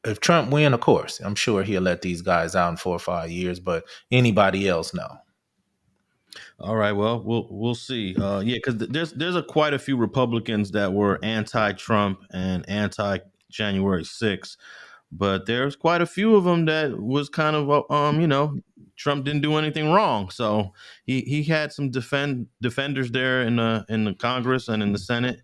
[0.05, 2.99] if Trump win, of course, I'm sure he'll let these guys out in four or
[2.99, 3.59] five years.
[3.59, 5.07] But anybody else, no.
[6.59, 6.91] All right.
[6.91, 8.15] Well, we'll we'll see.
[8.15, 14.03] Uh, yeah, because there's there's a quite a few Republicans that were anti-Trump and anti-January
[14.03, 14.57] 6th,
[15.11, 18.59] but there's quite a few of them that was kind of uh, um you know
[18.95, 20.73] Trump didn't do anything wrong, so
[21.05, 24.99] he he had some defend defenders there in the in the Congress and in the
[24.99, 25.41] Senate,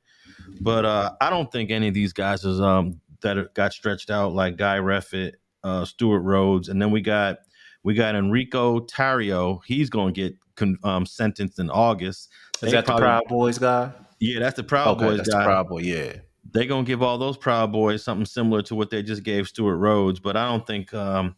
[0.62, 4.34] but uh, I don't think any of these guys is um that got stretched out
[4.34, 5.34] like Guy Reffitt,
[5.64, 7.40] uh, Stewart Rhodes, and then we got
[7.84, 9.60] we got Enrique Tarrio.
[9.66, 12.30] He's going to get con- um, sentenced in August.
[12.56, 13.92] Is They that probably- the Proud Boys guy?
[14.20, 15.40] Yeah, that's the Proud okay, Boys that's guy.
[15.40, 15.80] the Proud Boy.
[15.82, 16.14] Yeah.
[16.54, 19.78] They're gonna give all those Proud Boys something similar to what they just gave Stewart
[19.78, 20.94] Rhodes, but I don't think.
[20.94, 21.36] Um,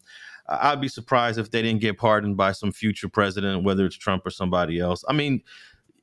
[0.50, 4.24] I'd be surprised if they didn't get pardoned by some future president, whether it's Trump
[4.24, 5.04] or somebody else.
[5.06, 5.42] I mean,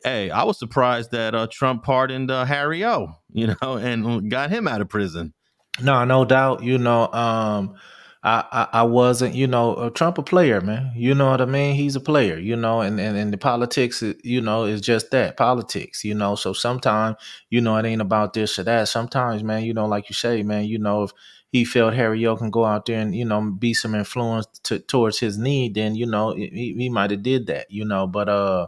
[0.04, 4.52] hey, I was surprised that uh, Trump pardoned uh, Harry O, you know, and got
[4.52, 5.34] him out of prison.
[5.82, 6.64] No, no doubt.
[6.64, 7.76] You know, um,
[8.24, 9.36] I, I I wasn't.
[9.36, 10.94] You know, uh, Trump a player, man.
[10.96, 11.76] You know what I mean?
[11.76, 12.38] He's a player.
[12.38, 16.04] You know, and and, and the politics, uh, you know, is just that politics.
[16.06, 17.18] You know, so sometimes,
[17.50, 18.88] you know, it ain't about this or that.
[18.88, 21.12] Sometimes, man, you know, like you say, man, you know, if
[21.52, 24.80] he felt Harry O can go out there and you know be some influence to,
[24.80, 27.70] towards his need, then you know he, he might have did that.
[27.70, 28.68] You know, but uh.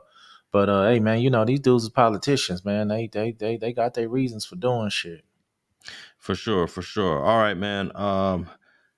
[0.49, 2.87] But uh, hey man, you know these dudes are politicians, man.
[2.87, 5.25] They they they they got their reasons for doing shit.
[6.19, 7.23] For sure, for sure.
[7.23, 7.91] All right, man.
[7.95, 8.49] Um,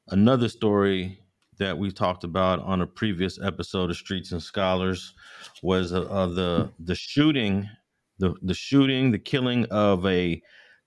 [0.07, 1.19] another story
[1.59, 5.13] that we talked about on a previous episode of Streets and Scholars
[5.61, 7.69] was uh, uh, the the shooting,
[8.17, 10.41] the the shooting, the killing of a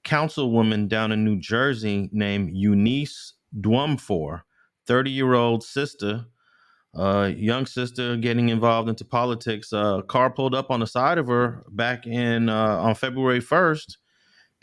[0.04, 4.40] councilwoman down in New Jersey named Eunice Dwumfour,
[4.86, 6.24] thirty year old sister,
[6.96, 9.72] uh, young sister getting involved into politics.
[9.72, 13.98] Uh, car pulled up on the side of her back in uh, on February first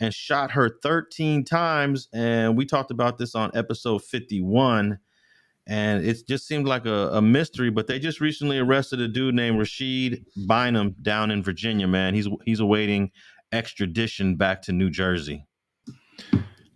[0.00, 2.08] and shot her 13 times.
[2.12, 4.98] And we talked about this on episode 51.
[5.66, 9.34] And it just seemed like a, a mystery, but they just recently arrested a dude
[9.34, 12.14] named Rashid Bynum down in Virginia, man.
[12.14, 13.12] He's he's awaiting
[13.52, 15.46] extradition back to New Jersey.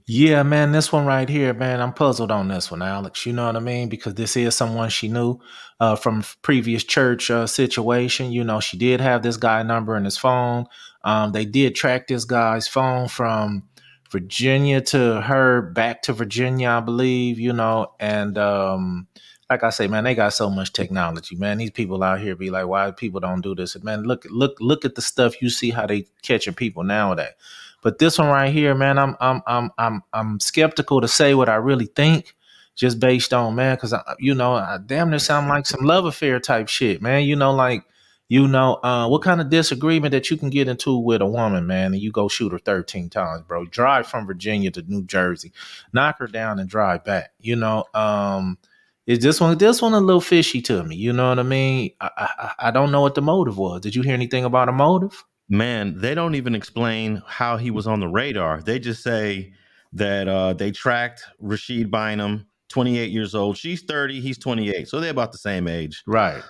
[0.06, 3.24] Yeah, man, this one right here, man, I'm puzzled on this one, Alex.
[3.24, 3.88] You know what I mean?
[3.88, 5.38] Because this is someone she knew
[5.80, 8.30] uh, from previous church uh, situation.
[8.30, 10.66] You know, she did have this guy number in his phone.
[11.04, 13.62] Um, they did track this guy's phone from
[14.10, 17.38] Virginia to her back to Virginia, I believe.
[17.38, 19.06] You know, and um,
[19.50, 21.58] like I say, man, they got so much technology, man.
[21.58, 23.74] These people out here be like, why people don't do this?
[23.74, 27.34] And man, look, look, look at the stuff you see how they catching people nowadays.
[27.82, 31.50] But this one right here, man, I'm I'm I'm I'm I'm skeptical to say what
[31.50, 32.34] I really think,
[32.74, 36.40] just based on man, because you know, I damn near sound like some love affair
[36.40, 37.24] type shit, man.
[37.24, 37.84] You know, like
[38.28, 41.66] you know, uh, what kind of disagreement that you can get into with a woman,
[41.66, 43.66] man, and you go shoot her 13 times, bro.
[43.66, 45.52] Drive from Virginia to New Jersey,
[45.92, 47.32] knock her down and drive back.
[47.38, 48.58] You know, um,
[49.06, 50.96] is this one this one a little fishy to me?
[50.96, 51.90] You know what I mean?
[52.00, 53.82] I, I I don't know what the motive was.
[53.82, 55.22] Did you hear anything about a motive?
[55.48, 58.62] Man, they don't even explain how he was on the radar.
[58.62, 59.52] They just say
[59.92, 63.58] that uh, they tracked Rashid Bynum, 28 years old.
[63.58, 64.88] She's 30, he's 28.
[64.88, 66.02] So they're about the same age.
[66.06, 66.42] Right.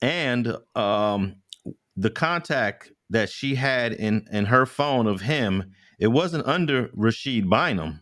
[0.00, 1.36] And um,
[1.96, 7.48] the contact that she had in, in her phone of him, it wasn't under Rashid
[7.48, 8.00] Bynum.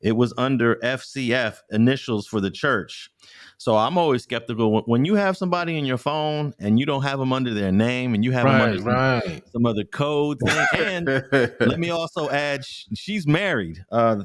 [0.00, 3.10] It was under FCF initials for the church.
[3.58, 7.02] So I'm always skeptical when, when you have somebody in your phone and you don't
[7.02, 10.38] have them under their name and you have them under Right, some, some other code
[10.40, 10.66] thing.
[10.74, 11.06] And
[11.60, 13.84] let me also add, she's married.
[13.90, 14.24] Uh,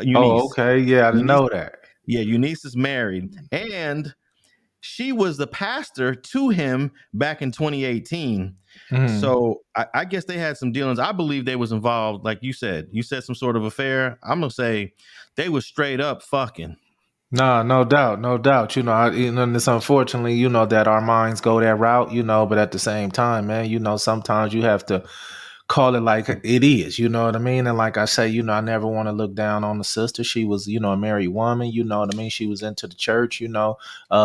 [0.00, 0.16] Eunice.
[0.16, 0.78] Oh, okay.
[0.78, 1.80] Yeah, I didn't know that.
[2.06, 4.12] Yeah, Eunice is married, and
[4.80, 8.54] she was the pastor to him back in 2018.
[8.90, 9.20] Mhm.
[9.20, 10.98] So I, I guess they had some dealings.
[10.98, 12.88] I believe they was involved, like you said.
[12.90, 14.18] You said some sort of affair.
[14.22, 14.94] I'm gonna say
[15.36, 16.76] they was straight up fucking.
[17.32, 18.74] No, no doubt, no doubt.
[18.74, 22.10] You know, I, you know, it's unfortunately, you know, that our minds go that route.
[22.12, 25.04] You know, but at the same time, man, you know, sometimes you have to
[25.70, 26.98] call it like it is.
[26.98, 27.68] You know what I mean?
[27.68, 30.24] And like I say, you know, I never want to look down on the sister.
[30.24, 31.70] She was, you know, a married woman.
[31.70, 32.28] You know what I mean?
[32.28, 33.40] She was into the church.
[33.40, 33.78] You know,
[34.10, 34.16] uh,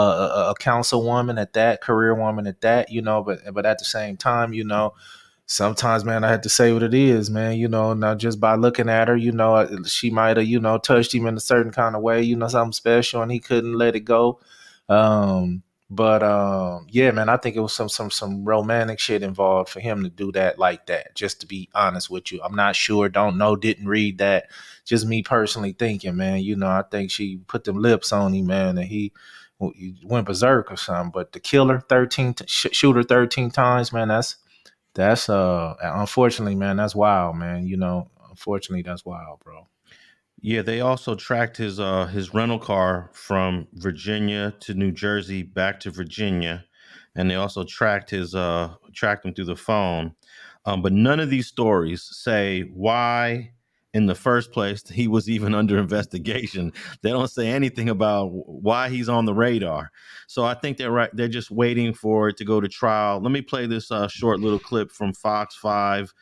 [0.48, 2.92] a, a councilwoman at that, career woman at that.
[2.92, 4.94] You know, but but at the same time, you know
[5.48, 7.58] sometimes, man, I had to say what it is, man.
[7.58, 10.80] You know, not just by looking at her, you know, she might have, you know,
[10.80, 13.78] touched him in a certain kind of way, you know, something special, and he couldn't
[13.78, 14.40] let it go.
[14.90, 19.70] Um, but um, yeah, man, I think it was some some some romantic shit involved
[19.70, 21.16] for him to do that like that.
[21.16, 24.50] Just to be honest with you, I'm not sure, don't know, didn't read that.
[24.84, 26.40] Just me personally thinking, man.
[26.40, 29.14] You know, I think she put them lips on him, man, and he
[29.60, 31.12] went berserk or something.
[31.12, 34.08] But the killer, thirteen, t- shooter, thirteen times, man.
[34.08, 34.38] That's
[34.96, 37.68] that's uh unfortunately, man, that's wild, man.
[37.68, 39.68] You know, unfortunately, that's wild, bro.
[40.48, 45.80] Yeah, they also tracked his uh his rental car from Virginia to New Jersey back
[45.80, 46.66] to Virginia,
[47.16, 50.14] and they also tracked his uh tracked him through the phone.
[50.64, 53.54] Um, but none of these stories say why
[53.96, 56.74] in the first place he was even under investigation.
[57.02, 59.90] They don't say anything about why he's on the radar.
[60.28, 61.10] So I think they're right.
[61.12, 63.20] They're just waiting for it to go to trial.
[63.20, 66.14] Let me play this uh, short little clip from Fox Five.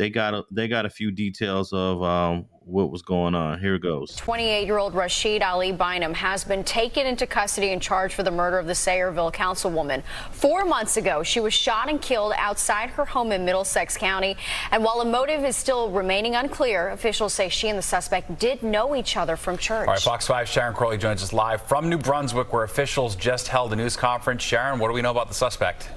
[0.00, 3.58] They got a, they got a few details of um, what was going on.
[3.58, 4.14] Here it goes.
[4.16, 8.30] 28 year old Rashid Ali Bynum has been taken into custody and charged for the
[8.30, 10.02] murder of the Sayreville councilwoman.
[10.30, 14.36] Four months ago, she was shot and killed outside her home in Middlesex County.
[14.70, 18.62] And while the motive is still remaining unclear, officials say she and the suspect did
[18.62, 19.88] know each other from church.
[19.88, 23.48] All right, Fox 5 Sharon Crowley joins us live from New Brunswick, where officials just
[23.48, 24.42] held a news conference.
[24.42, 25.88] Sharon, what do we know about the suspect?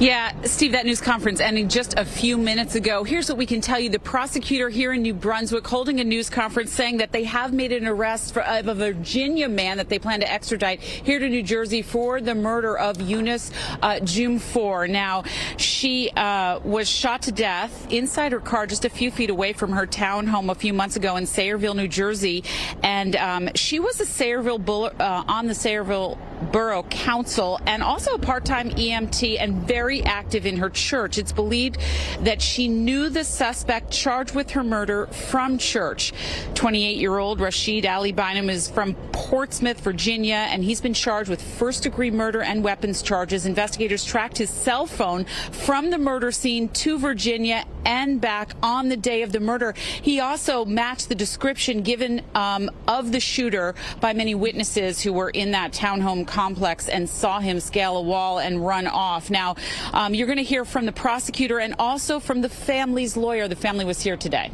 [0.00, 3.02] Yeah, Steve, that news conference ending just a few minutes ago.
[3.02, 3.90] Here's what we can tell you.
[3.90, 7.72] The prosecutor here in New Brunswick holding a news conference saying that they have made
[7.72, 11.42] an arrest for, of a Virginia man that they plan to extradite here to New
[11.42, 13.50] Jersey for the murder of Eunice
[13.82, 14.88] uh, Dwumfour.
[14.88, 15.24] Now,
[15.56, 19.72] she uh, was shot to death inside her car just a few feet away from
[19.72, 22.44] her townhome a few months ago in Sayreville, New Jersey.
[22.84, 28.18] And um, she was a Sayreville, uh, on the Sayreville Borough Council and also a
[28.18, 31.18] part-time EMT and very active in her church.
[31.18, 31.78] It's believed
[32.20, 36.12] that she knew the suspect charged with her murder from church.
[36.54, 42.42] 28-year-old Rashid Ali Bynum is from Portsmouth, Virginia, and he's been charged with first-degree murder
[42.42, 43.46] and weapons charges.
[43.46, 48.96] Investigators tracked his cell phone from the murder scene to Virginia and back on the
[48.96, 49.74] day of the murder.
[50.02, 55.30] He also matched the description given um, of the shooter by many witnesses who were
[55.30, 59.30] in that townhome complex and saw him scale a wall and run off.
[59.30, 59.56] Now,
[59.92, 63.48] um, you're going to hear from the prosecutor and also from the family's lawyer.
[63.48, 64.52] The family was here today.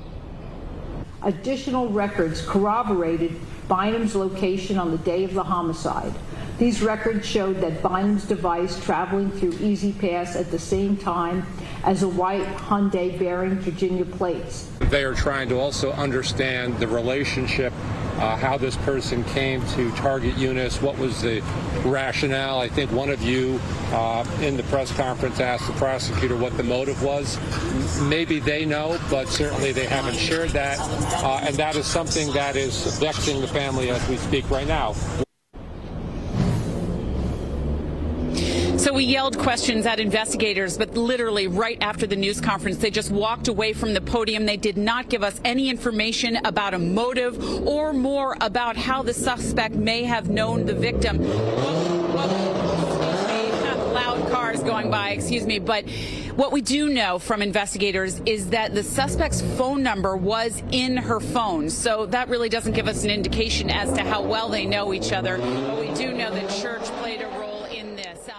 [1.23, 3.33] Additional records corroborated
[3.69, 6.13] Bynum's location on the day of the homicide.
[6.59, 11.45] These records showed that Bynum's device traveling through E-ZPass at the same time
[11.85, 14.69] as a white Hyundai bearing Virginia plates.
[14.81, 17.73] They are trying to also understand the relationship
[18.17, 21.41] uh, how this person came to target Eunice, what was the
[21.85, 22.61] rationale.
[22.61, 26.63] I think one of you uh, in the press conference asked the prosecutor what the
[26.63, 27.39] motive was.
[28.03, 30.79] Maybe they know, but certainly they haven't shared that.
[31.25, 34.95] Uh, and that is something that is vexing the family as we speak right now.
[38.85, 43.11] So we yelled questions at investigators, but literally right after the news conference, they just
[43.11, 44.45] walked away from the podium.
[44.45, 49.15] They did not give us any information about a motive or more about how the
[49.15, 51.27] suspect may have known the victim.
[53.95, 55.59] Loud cars going by, excuse me.
[55.59, 55.89] But
[56.37, 61.21] what we do know from investigators is that the suspect's phone number was in her
[61.21, 61.71] phone.
[61.71, 65.11] So that really doesn't give us an indication as to how well they know each
[65.11, 65.39] other.
[65.39, 67.44] But we do know that church played a role.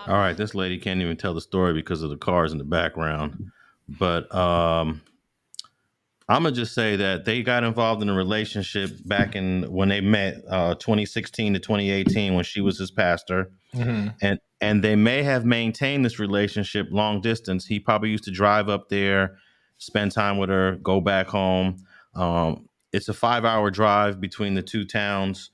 [0.07, 2.63] All right, this lady can't even tell the story because of the cars in the
[2.63, 3.51] background.
[3.87, 5.01] But um,
[6.27, 10.01] I'm gonna just say that they got involved in a relationship back in when they
[10.01, 14.09] met, uh, 2016 to 2018, when she was his pastor, mm-hmm.
[14.21, 17.65] and and they may have maintained this relationship long distance.
[17.65, 19.37] He probably used to drive up there,
[19.77, 21.77] spend time with her, go back home.
[22.15, 25.51] Um, it's a five hour drive between the two towns.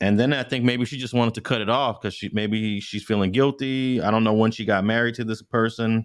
[0.00, 2.80] And then I think maybe she just wanted to cut it off because she maybe
[2.80, 4.00] she's feeling guilty.
[4.00, 6.04] I don't know when she got married to this person,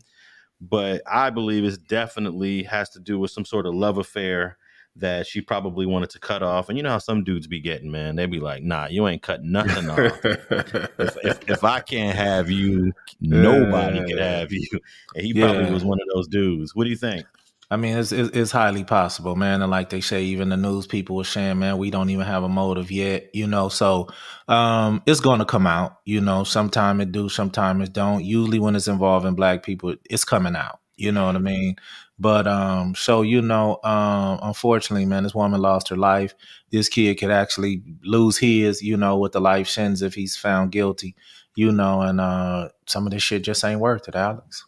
[0.59, 4.57] but I believe it definitely has to do with some sort of love affair
[4.95, 6.69] that she probably wanted to cut off.
[6.69, 8.15] And you know how some dudes be getting, man.
[8.15, 9.99] They be like, "Nah, you ain't cutting nothing off.
[10.25, 14.67] if, if, if, I can't have you, nobody can have you."
[15.15, 15.71] And he probably yeah.
[15.71, 16.75] was one of those dudes.
[16.75, 17.25] What do you think?
[17.73, 19.63] I mean, it's, it's, it's highly possible, man.
[19.63, 22.43] And like they say, even the news people were saying, man, we don't even have
[22.43, 23.67] a motive yet, you know.
[23.67, 24.09] So
[24.47, 26.43] um, it's going to come out, you know.
[26.43, 28.23] Sometime it do, sometime it don't.
[28.23, 30.81] Usually, when it's involving black people, it's coming out.
[30.97, 31.77] You know what I mean?
[32.19, 36.35] But um, so you know, um, unfortunately, man, this woman lost her life.
[36.71, 40.71] This kid could actually lose his, you know, with the life sentence if he's found
[40.71, 41.15] guilty,
[41.55, 42.01] you know.
[42.01, 44.63] And uh, some of this shit just ain't worth it, Alex.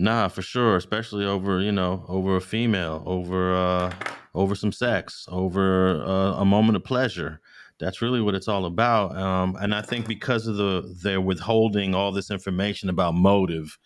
[0.00, 3.92] Nah, for sure, especially over you know over a female, over uh,
[4.32, 7.40] over some sex, over uh, a moment of pleasure.
[7.80, 9.16] That's really what it's all about.
[9.16, 13.76] Um, and I think because of the they're withholding all this information about motive,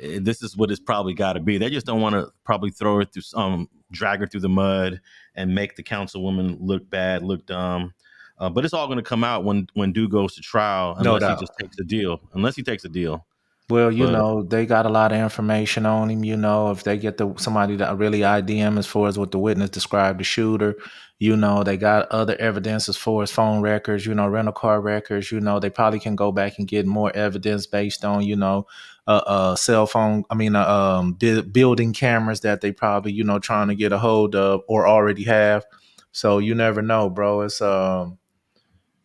[0.00, 1.56] eh, this is what it's probably got to be.
[1.56, 5.00] They just don't want to probably throw her through some drag her through the mud
[5.36, 7.94] and make the councilwoman look bad, look dumb.
[8.38, 11.14] Uh, but it's all going to come out when when dude goes to trial, No
[11.14, 11.38] unless doubt.
[11.38, 12.20] he just takes a deal.
[12.32, 13.24] Unless he takes a deal.
[13.70, 16.22] Well, you But- know, they got a lot of information on him.
[16.22, 19.30] You know, if they get the somebody to really ID him as far as what
[19.30, 20.76] the witness described the shooter,
[21.18, 24.82] you know, they got other evidence as far as phone records, you know, rental car
[24.82, 25.32] records.
[25.32, 28.66] You know, they probably can go back and get more evidence based on, you know,
[29.06, 30.24] uh, uh cell phone.
[30.28, 33.92] I mean, uh, um, bu- building cameras that they probably, you know, trying to get
[33.92, 35.64] a hold of or already have.
[36.12, 37.40] So you never know, bro.
[37.42, 38.18] It's um,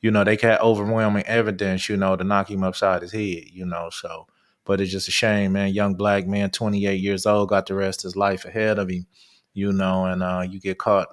[0.02, 3.66] you know, they got overwhelming evidence, you know, to knock him upside his head, you
[3.66, 3.90] know.
[3.92, 4.28] So,
[4.70, 5.74] but it's just a shame, man.
[5.74, 9.08] Young black man, 28 years old, got the rest of his life ahead of him,
[9.56, 11.08] you know, and uh, you get caught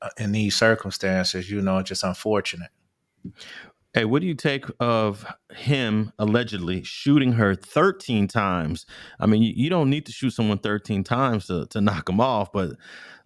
[0.00, 2.70] uh, in these circumstances, you know, it's just unfortunate.
[3.92, 8.86] Hey, what do you take of him allegedly shooting her 13 times?
[9.20, 12.50] I mean, you, don't need to shoot someone 13 times to, to knock them off,
[12.50, 12.70] but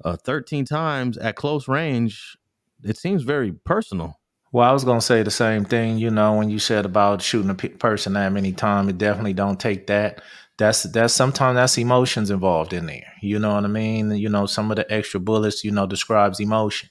[0.04, 2.36] uh, 13 times at close range,
[2.82, 4.18] it seems very personal.
[4.56, 5.98] Well, I was gonna say the same thing.
[5.98, 9.34] You know, when you said about shooting a pe- person that many times, it definitely
[9.34, 10.22] don't take that.
[10.56, 13.12] That's that's sometimes that's emotions involved in there.
[13.20, 14.12] You know what I mean?
[14.12, 16.88] You know, some of the extra bullets, you know, describes emotion.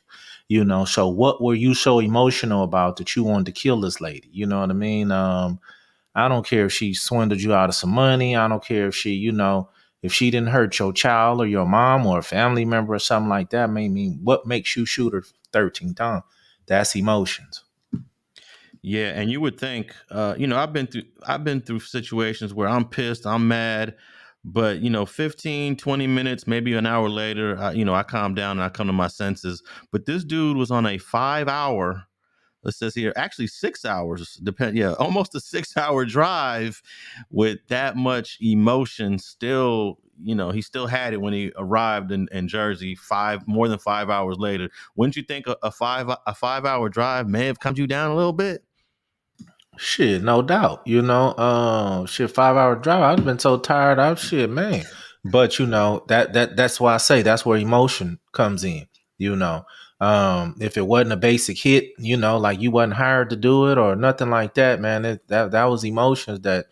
[0.48, 4.00] You know, so what were you so emotional about that you wanted to kill this
[4.00, 4.30] lady?
[4.32, 5.12] You know what I mean?
[5.12, 5.60] Um,
[6.16, 8.36] I don't care if she swindled you out of some money.
[8.36, 9.70] I don't care if she, you know,
[10.04, 13.30] if she didn't hurt your child or your mom or a family member or something
[13.30, 13.64] like that.
[13.64, 16.24] I mean, what makes you shoot her 13 times?
[16.68, 17.64] That's emotions.
[18.82, 22.54] Yeah, and you would think, uh, you know, I've been through I've been through situations
[22.54, 23.96] where I'm pissed, I'm mad,
[24.44, 28.36] but you know, 15, 20 minutes, maybe an hour later, I, you know, I calm
[28.36, 29.64] down and I come to my senses.
[29.92, 32.04] But this dude was on a 5-hour
[32.66, 36.82] it says here actually 6 hours, depend yeah, almost a 6-hour drive
[37.30, 42.28] with that much emotion still you know he still had it when he arrived in,
[42.32, 44.70] in Jersey five more than five hours later.
[44.96, 48.12] Wouldn't you think a, a five a five hour drive may have calmed you down
[48.12, 48.64] a little bit?
[49.78, 50.84] Shit, no doubt.
[50.86, 53.20] You know, uh, shit, five hour drive.
[53.20, 54.20] I've been so tired out.
[54.20, 54.86] Shit, man.
[55.24, 58.88] But you know that that that's why I say that's where emotion comes in.
[59.18, 59.66] You know,
[60.02, 63.72] um, if it wasn't a basic hit, you know, like you wasn't hired to do
[63.72, 65.06] it or nothing like that, man.
[65.06, 66.66] It, that that was emotions that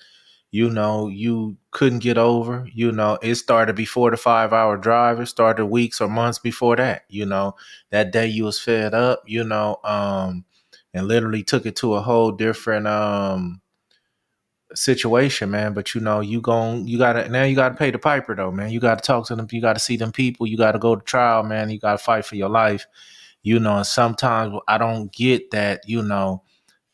[0.52, 2.68] you know you couldn't get over.
[2.74, 5.20] You know, it started before the five hour drive.
[5.20, 7.04] It started weeks or months before that.
[7.10, 7.56] You know,
[7.92, 9.24] that day you was fed up.
[9.26, 10.46] You know, um
[10.94, 13.62] and literally took it to a whole different um
[14.76, 15.74] situation, man.
[15.74, 18.72] But you know, you gon' you gotta now you gotta pay the piper though, man.
[18.72, 21.44] You gotta talk to them, you gotta see them people, you gotta go to trial,
[21.44, 21.70] man.
[21.70, 22.86] You gotta fight for your life.
[23.44, 26.44] You know, and sometimes I don't get that, you know,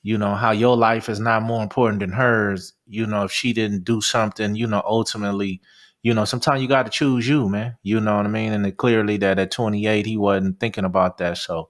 [0.01, 3.53] you know, how your life is not more important than hers, you know, if she
[3.53, 5.61] didn't do something, you know, ultimately,
[6.01, 7.77] you know, sometimes you gotta choose you, man.
[7.83, 8.53] You know what I mean?
[8.53, 11.37] And it clearly that at 28 he wasn't thinking about that.
[11.37, 11.69] So,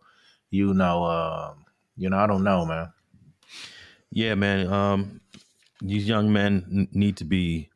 [0.51, 1.65] you know, um,
[1.97, 2.93] you know, I don't know, man.
[4.11, 4.67] Yeah, man.
[4.71, 5.21] Um,
[5.81, 7.69] these young men need to be.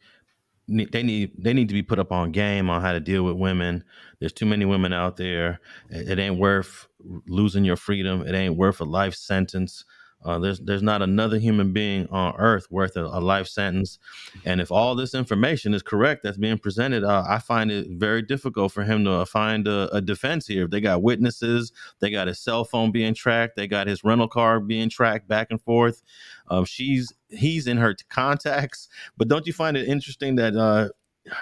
[0.67, 3.35] They need they need to be put up on game on how to deal with
[3.35, 3.83] women.
[4.19, 5.59] There's too many women out there.
[5.89, 6.87] It, it ain't worth
[7.27, 8.21] losing your freedom.
[8.21, 9.85] It ain't worth a life sentence.
[10.25, 13.99] Uh, there's there's not another human being on earth worth a, a life sentence.
[14.45, 18.21] And if all this information is correct that's being presented, uh, I find it very
[18.21, 20.63] difficult for him to find a, a defense here.
[20.65, 24.29] If they got witnesses, they got his cell phone being tracked, they got his rental
[24.29, 26.01] car being tracked back and forth.
[26.47, 28.87] Um, she's he's in her contacts,
[29.17, 30.89] but don't you find it interesting that uh,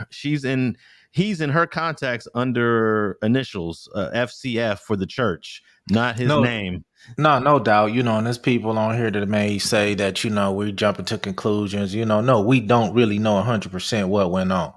[0.10, 0.78] she's in
[1.12, 6.42] he's in her contacts under initials uh, FCF for the church, not his No.
[6.42, 6.86] name.
[7.18, 7.94] No, no doubt.
[7.94, 11.06] You know, and there's people on here that may say that, you know, we're jumping
[11.06, 11.96] to conclusions.
[11.96, 14.74] You know, no, we don't really know 100% what went on.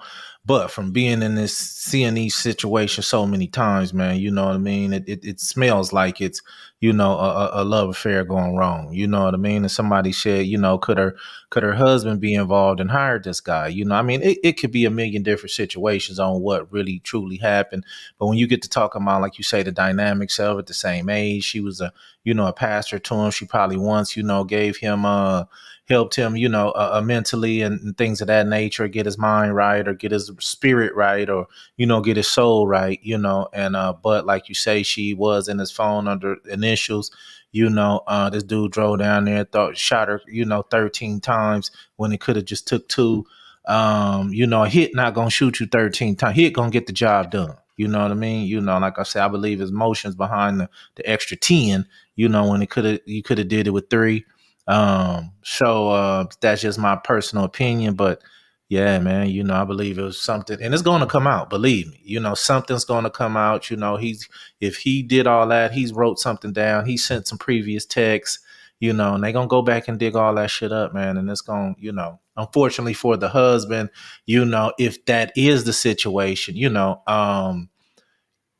[0.46, 4.56] But from being in this, seeing these situations so many times, man, you know what
[4.56, 4.92] I mean?
[4.92, 6.42] It, it, it smells like it's,
[6.80, 8.92] you know, a, a love affair going wrong.
[8.92, 9.62] You know what I mean?
[9.62, 11.16] And somebody said, you know, could her
[11.48, 13.68] could her husband be involved and hired this guy?
[13.68, 16.98] You know, I mean, it, it could be a million different situations on what really
[16.98, 17.86] truly happened.
[18.18, 20.74] But when you get to talk about, like you say, the dynamics of it, the
[20.74, 21.90] same age, she was a,
[22.22, 23.30] you know, a pastor to him.
[23.30, 25.44] She probably once, you know, gave him uh
[25.88, 29.18] helped him, you know, uh, uh, mentally and, and, things of that nature, get his
[29.18, 33.18] mind right or get his spirit right or, you know, get his soul right, you
[33.18, 33.48] know.
[33.52, 37.10] And, uh, but like you say, she was in his phone under initials,
[37.52, 41.70] you know, uh, this dude drove down there, thought, shot her, you know, 13 times
[41.96, 43.26] when it could have just took two.
[43.66, 46.36] Um, you know, a hit not gonna shoot you 13 times.
[46.36, 47.56] Hit gonna get the job done.
[47.76, 48.46] You know what I mean?
[48.46, 52.28] You know, like I said, I believe his motions behind the, the extra 10, you
[52.28, 54.24] know, when it could have you could have did it with three
[54.66, 58.22] um, so uh, that's just my personal opinion, but
[58.68, 61.50] yeah, man, you know, I believe it was something, and it's going to come out.
[61.50, 63.70] Believe me, you know, something's going to come out.
[63.70, 64.28] You know, he's
[64.60, 66.86] if he did all that, he's wrote something down.
[66.86, 68.38] He sent some previous texts,
[68.80, 71.18] you know, and they're gonna go back and dig all that shit up, man.
[71.18, 73.90] And it's gonna, you know, unfortunately for the husband,
[74.26, 77.68] you know, if that is the situation, you know, um,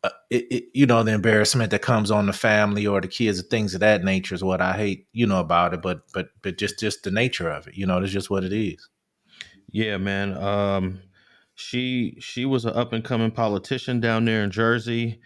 [0.05, 3.39] uh, it, it, you know, the embarrassment that comes on the family or the kids
[3.39, 5.81] and things of that nature is what I hate, you know, about it.
[5.81, 8.53] But but but just just the nature of it, you know, it's just what it
[8.53, 8.89] is.
[9.73, 10.37] Yeah, man.
[10.37, 11.01] Um,
[11.55, 15.21] she she was an up and coming politician down there in Jersey,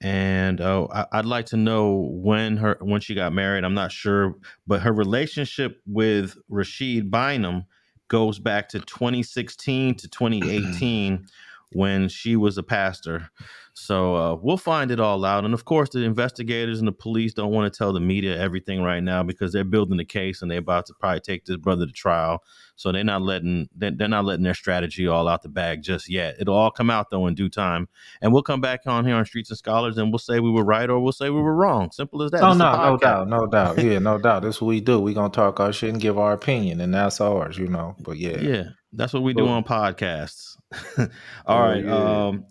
[0.00, 3.64] and uh, I, would like to know when her when she got married.
[3.64, 4.34] I'm not sure,
[4.66, 7.66] but her relationship with Rashid Bynum
[8.08, 11.26] goes back to 2016 to 2018
[11.72, 13.30] when she was a pastor.
[13.76, 15.44] So uh, we'll find it all out.
[15.44, 18.82] And of course, the investigators and the police don't want to tell the media everything
[18.82, 21.84] right now because they're building the case and they're about to probably take this brother
[21.84, 22.44] to trial.
[22.76, 26.36] So they're not letting they're not letting their strategy all out the bag just yet.
[26.38, 27.88] It'll all come out though in due time.
[28.22, 30.64] And we'll come back on here on Streets and Scholars and we'll say we were
[30.64, 31.90] right or we'll say we were wrong.
[31.90, 32.42] Simple as that.
[32.42, 33.82] Oh no, no doubt, no doubt.
[33.82, 34.42] Yeah, no doubt.
[34.42, 35.00] That's what we do.
[35.00, 37.96] We're gonna talk our shit and give our opinion, and that's ours, you know.
[38.00, 40.56] But yeah, yeah, that's what we do on podcasts.
[40.98, 41.08] all
[41.46, 41.84] oh, right.
[41.84, 42.26] Yeah.
[42.26, 42.46] Um,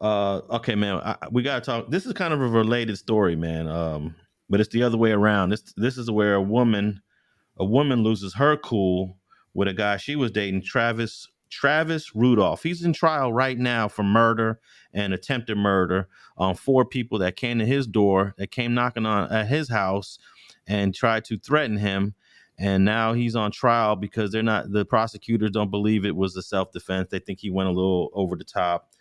[0.00, 1.90] uh, okay, man, I, we gotta talk.
[1.90, 3.68] This is kind of a related story, man.
[3.68, 4.14] Um,
[4.48, 5.50] but it's the other way around.
[5.50, 7.02] This this is where a woman,
[7.58, 9.18] a woman loses her cool
[9.54, 12.62] with a guy she was dating, Travis Travis Rudolph.
[12.62, 14.60] He's in trial right now for murder
[14.94, 19.30] and attempted murder on four people that came to his door, that came knocking on
[19.32, 20.18] at his house
[20.66, 22.14] and tried to threaten him.
[22.58, 26.42] And now he's on trial because they're not the prosecutors don't believe it was a
[26.42, 27.08] self defense.
[27.10, 28.92] They think he went a little over the top.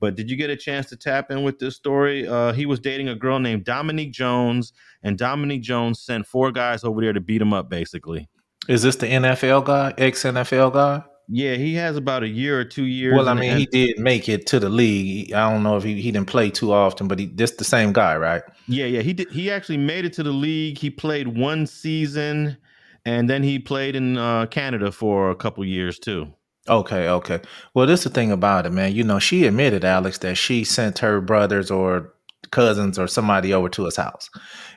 [0.00, 2.28] But did you get a chance to tap in with this story?
[2.28, 4.72] Uh, he was dating a girl named Dominique Jones,
[5.02, 8.28] and Dominique Jones sent four guys over there to beat him up, basically.
[8.68, 11.02] Is this the NFL guy, ex NFL guy?
[11.28, 13.16] Yeah, he has about a year or two years.
[13.16, 15.32] Well, I mean, he did make it to the league.
[15.32, 17.92] I don't know if he, he didn't play too often, but he this the same
[17.92, 18.42] guy, right?
[18.68, 19.02] Yeah, yeah.
[19.02, 19.30] He did.
[19.30, 20.78] He actually made it to the league.
[20.78, 22.56] He played one season,
[23.04, 26.32] and then he played in uh, Canada for a couple years too.
[26.68, 27.40] Okay, okay.
[27.74, 28.94] Well, this is the thing about it, man.
[28.94, 32.12] You know, she admitted, Alex, that she sent her brothers or
[32.50, 34.30] cousins or somebody over to his house.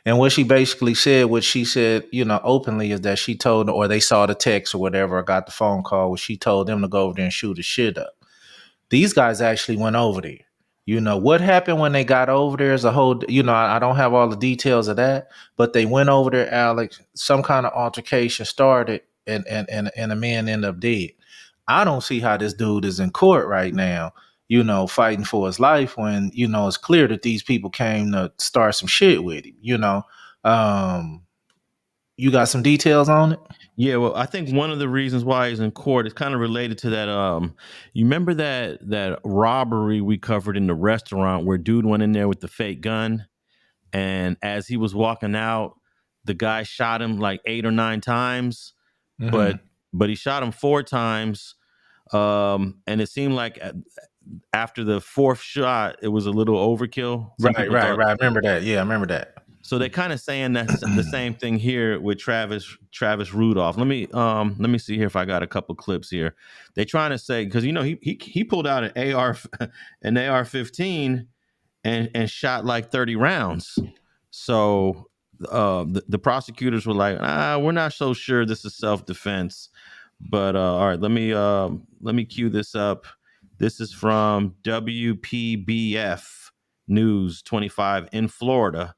[0.05, 3.69] And what she basically said, what she said, you know, openly is that she told,
[3.69, 6.67] or they saw the text or whatever, or got the phone call where she told
[6.67, 8.13] them to go over there and shoot the shit up.
[8.89, 10.39] These guys actually went over there.
[10.85, 13.75] You know, what happened when they got over there is a whole, you know, I,
[13.75, 17.43] I don't have all the details of that, but they went over there, Alex, some
[17.43, 21.09] kind of altercation started and, and, and, and a man ended up dead.
[21.69, 24.13] I don't see how this dude is in court right now,
[24.47, 28.11] you know, fighting for his life when, you know, it's clear that these people came
[28.11, 30.03] to start some shit with him, you know.
[30.43, 31.21] Um
[32.19, 33.39] you got some details on it?
[33.77, 36.41] Yeah, well, I think one of the reasons why he's in court is kind of
[36.41, 37.07] related to that.
[37.07, 37.55] Um,
[37.93, 42.27] you remember that that robbery we covered in the restaurant where dude went in there
[42.27, 43.25] with the fake gun,
[43.93, 45.79] and as he was walking out,
[46.25, 48.73] the guy shot him like eight or nine times,
[49.21, 49.31] mm-hmm.
[49.31, 49.61] but
[49.93, 51.55] but he shot him four times
[52.13, 53.59] um, and it seemed like
[54.53, 57.31] after the fourth shot, it was a little overkill.
[57.39, 58.07] Some right, right, right.
[58.07, 58.63] I remember that.
[58.63, 59.35] Yeah, I remember that.
[59.61, 63.77] So they're kind of saying that the same thing here with Travis Travis Rudolph.
[63.77, 66.35] Let me um let me see here if I got a couple clips here.
[66.73, 69.37] They're trying to say because you know he he he pulled out an AR
[70.01, 71.27] an AR fifteen
[71.83, 73.77] and and shot like thirty rounds.
[74.31, 75.09] So
[75.51, 79.69] uh the, the prosecutors were like, ah, we're not so sure this is self defense.
[80.21, 81.69] But uh, all right, let me uh,
[82.01, 83.05] let me cue this up.
[83.57, 86.51] This is from WPBF
[86.87, 88.95] News 25 in Florida.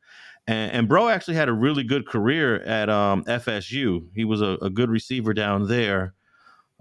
[0.47, 4.07] And, and Bro actually had a really good career at um, FSU.
[4.15, 6.13] He was a, a good receiver down there.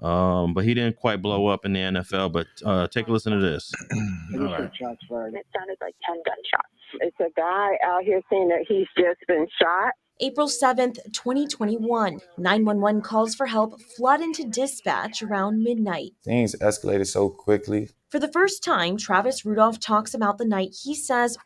[0.00, 2.32] Um, but he didn't quite blow up in the NFL.
[2.32, 3.70] But uh, take a listen to this.
[4.32, 5.34] Shots fired.
[5.34, 6.68] It sounded like 10 gunshots.
[7.00, 9.92] It's a guy out here saying that he's just been shot.
[10.22, 12.20] April 7th, 2021.
[12.36, 16.12] 911 calls for help flood into dispatch around midnight.
[16.22, 17.88] Things escalated so quickly.
[18.10, 21.38] For the first time, Travis Rudolph talks about the night he says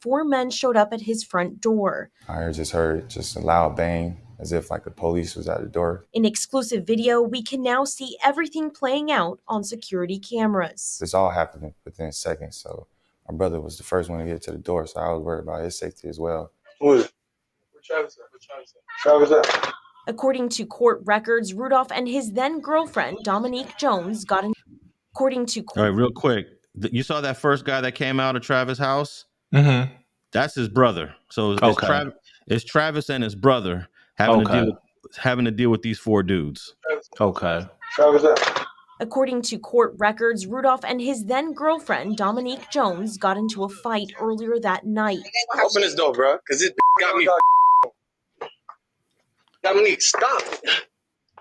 [0.00, 2.10] four men showed up at his front door.
[2.28, 5.66] I just heard just a loud bang as if like the police was at the
[5.68, 6.06] door.
[6.14, 10.96] In exclusive video, we can now see everything playing out on security cameras.
[11.00, 12.56] This all happened within seconds.
[12.56, 12.86] So
[13.28, 15.42] my brother was the first one to get to the door, so I was worried
[15.42, 16.52] about his safety as well.
[16.80, 17.12] Who is it?
[17.12, 17.17] Where
[17.88, 18.40] Travis at?
[18.40, 19.42] Travis at?
[19.42, 19.72] Travis at?
[20.06, 24.52] According to court records, Rudolph and his then girlfriend, Dominique Jones, got in.
[25.14, 26.46] According to All right, real quick.
[26.92, 29.24] You saw that first guy that came out of Travis' house?
[29.52, 29.92] Mm-hmm.
[30.32, 31.14] That's his brother.
[31.30, 31.86] So it's, Okay.
[31.86, 32.14] Travis,
[32.46, 36.22] it's Travis and his brother having to deal with, having to deal with these four
[36.22, 36.74] dudes.
[37.20, 37.66] Okay.
[37.94, 38.66] Travis at?
[39.00, 44.12] According to court records, Rudolph and his then girlfriend, Dominique Jones, got into a fight
[44.20, 45.20] earlier that night.
[45.62, 47.28] Open this door, bro, because this got me.
[49.62, 50.42] Dominique, stop.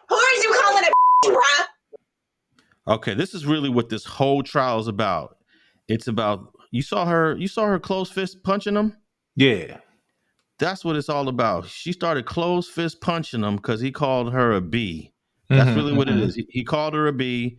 [0.10, 0.94] Who are you calling it,
[1.26, 1.66] bruh?
[2.96, 5.38] Okay, this is really what this whole trial is about.
[5.88, 8.96] It's about you saw her you saw her close fist punching him.
[9.36, 9.78] Yeah.
[10.60, 11.68] That's what it's all about.
[11.68, 15.14] She started close fist punching him because he called her a B.
[15.50, 16.18] That's Mhm, really what mhm.
[16.18, 16.36] it is.
[16.36, 17.58] He, he called her a B,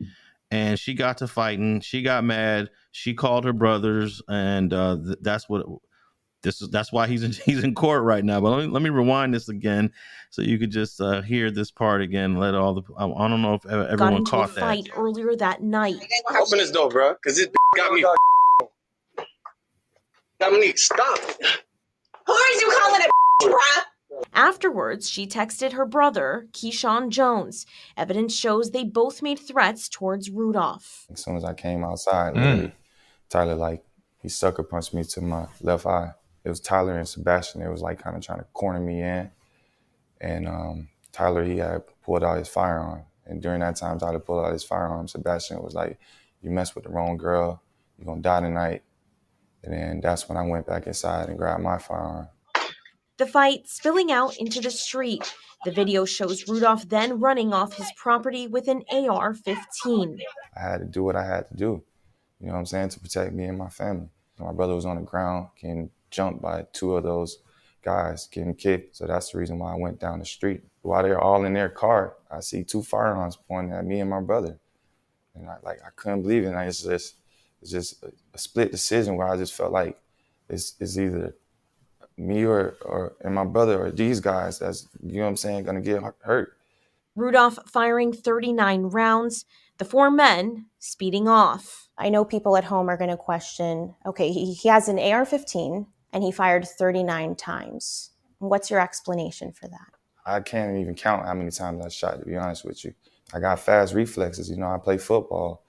[0.51, 1.81] and she got to fighting.
[1.81, 2.71] She got mad.
[2.91, 5.65] She called her brothers, and uh, th- that's what
[6.43, 6.71] this is.
[6.71, 8.41] That's why he's in, he's in court right now.
[8.41, 9.93] But let me let me rewind this again
[10.31, 12.37] so you could just uh, hear this part again.
[12.37, 14.61] Let all the I, I don't know if e- Got everyone into a caught that.
[14.61, 15.97] fight earlier that night.
[16.41, 18.05] Open this door, bro, because this got me.
[20.41, 21.19] Dominique, stop.
[22.27, 23.11] Who are you calling it,
[23.43, 23.83] bruh?
[24.35, 27.67] Afterwards, she texted her brother, Keyshawn Jones.
[27.97, 31.07] Evidence shows they both made threats towards Rudolph.
[31.13, 32.73] As soon as I came outside, Mm.
[33.29, 33.85] Tyler like
[34.23, 36.13] he sucker punched me to my left eye.
[36.45, 37.63] It was Tyler and Sebastian.
[37.63, 39.31] It was like kind of trying to corner me in,
[40.21, 43.03] and um, Tyler he had pulled out his firearm.
[43.27, 45.09] And during that time, Tyler pulled out his firearm.
[45.09, 45.99] Sebastian was like,
[46.41, 47.63] "You mess with the wrong girl,
[47.99, 48.83] you're gonna die tonight."
[49.63, 52.29] And then that's when I went back inside and grabbed my firearm.
[53.19, 55.35] The fight spilling out into the street.
[55.65, 60.21] The video shows Rudolph then running off his property with an AR 15.
[60.57, 61.83] I had to do what I had to do,
[62.39, 64.09] you know what I'm saying, to protect me and my family.
[64.39, 67.39] My brother was on the ground getting jumped by two of those
[67.83, 68.97] guys getting kicked.
[68.97, 70.63] So that's the reason why I went down the street.
[70.83, 74.21] While they're all in their car, I see two firearms pointing at me and my
[74.21, 74.59] brother.
[75.35, 76.49] And I like I couldn't believe it.
[76.49, 77.15] And it's just
[77.63, 79.99] it's just a, a split decision where I just felt like
[80.49, 81.37] it's, it's either
[82.17, 85.65] me or, or and my brother or these guys that's you know what I'm saying
[85.65, 86.57] gonna get hurt.
[87.15, 89.45] Rudolph firing 39 rounds,
[89.79, 91.89] the four men speeding off.
[91.97, 95.25] I know people at home are going to question okay, he, he has an AR
[95.25, 98.11] 15 and he fired 39 times.
[98.39, 99.93] What's your explanation for that?
[100.25, 102.95] I can't even count how many times I shot, to be honest with you.
[103.33, 104.51] I got fast reflexes.
[104.51, 105.63] You know, I play football.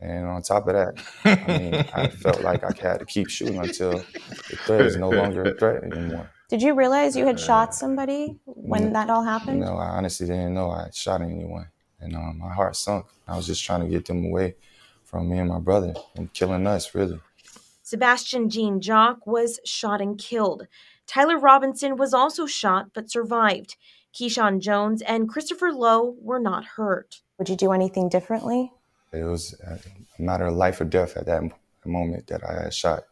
[0.00, 3.58] And on top of that, I mean, I felt like I had to keep shooting
[3.58, 6.30] until the threat is no longer a threat anymore.
[6.48, 9.60] Did you realize you had shot somebody when that all happened?
[9.60, 11.68] No, I honestly didn't know I shot anyone.
[12.00, 13.06] And um, my heart sunk.
[13.26, 14.54] I was just trying to get them away
[15.04, 17.18] from me and my brother and killing us, really.
[17.86, 20.66] Sebastian Jean Jacques was shot and killed.
[21.06, 23.76] Tyler Robinson was also shot but survived.
[24.12, 27.20] Keyshawn Jones and Christopher Lowe were not hurt.
[27.38, 28.72] Would you do anything differently?
[29.12, 29.78] It was a
[30.20, 31.44] matter of life or death at that
[31.84, 33.04] moment that I had shot.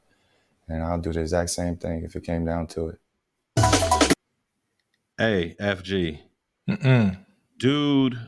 [0.67, 2.99] And I'll do the exact same thing if it came down to it.
[5.17, 6.19] Hey, FG.
[6.69, 7.25] Mm-mm.
[7.59, 8.19] Dude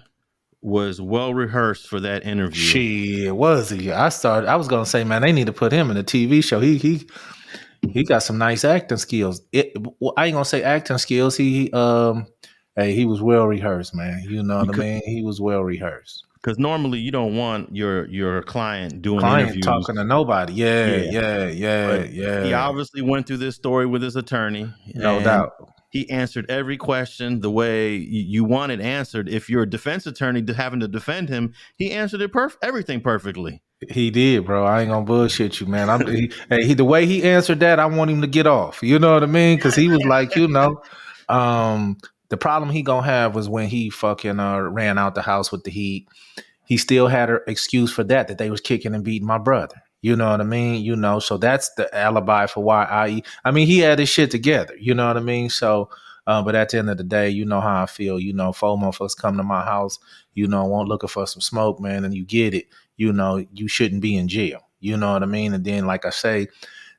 [0.67, 2.61] was well rehearsed for that interview.
[2.61, 3.93] She was he?
[3.93, 4.49] I started.
[4.49, 6.59] I was gonna say, man, they need to put him in a TV show.
[6.59, 7.09] He he
[7.93, 9.43] he got some nice acting skills.
[9.53, 11.37] It, well, I ain't gonna say acting skills.
[11.37, 12.27] He um,
[12.75, 14.25] hey, he was well rehearsed, man.
[14.29, 15.03] You know what I mean?
[15.07, 16.25] He was well rehearsed.
[16.35, 19.67] Because normally you don't want your your client doing Client interviews.
[19.67, 20.55] talking to nobody.
[20.55, 22.45] Yeah, yeah, yeah, But yeah.
[22.45, 24.73] He obviously went through this story with his attorney.
[24.95, 25.53] No doubt.
[25.97, 29.31] He answered every question the way you want it answered.
[29.31, 33.63] If you're a defense attorney having to defend him, he answered it perf- everything perfectly.
[33.89, 34.67] He did, bro.
[34.67, 35.89] I ain't gonna bullshit you, man.
[35.89, 38.83] I'm he, hey, he, the way he answered that, I want him to get off.
[38.83, 39.57] You know what I mean?
[39.57, 40.83] Because he was like, you know,
[41.31, 41.97] um,
[42.29, 45.65] the problem he gonna have was when he fucking uh, ran out the house with
[45.65, 46.09] the heat.
[46.67, 49.83] He still had an excuse for that that they was kicking and beating my brother.
[50.07, 50.85] You know what I mean?
[50.85, 53.23] You know, so that's the alibi for why I.
[53.45, 54.75] I mean, he had his shit together.
[54.79, 55.51] You know what I mean?
[55.51, 55.91] So,
[56.29, 58.19] Uh, but at the end of the day, you know how I feel.
[58.21, 59.99] You know, four motherfuckers come to my house,
[60.35, 62.67] you know, want looking for some smoke, man, and you get it.
[62.97, 64.61] You know, you shouldn't be in jail.
[64.81, 65.55] You know what I mean?
[65.55, 66.49] And then, like I say,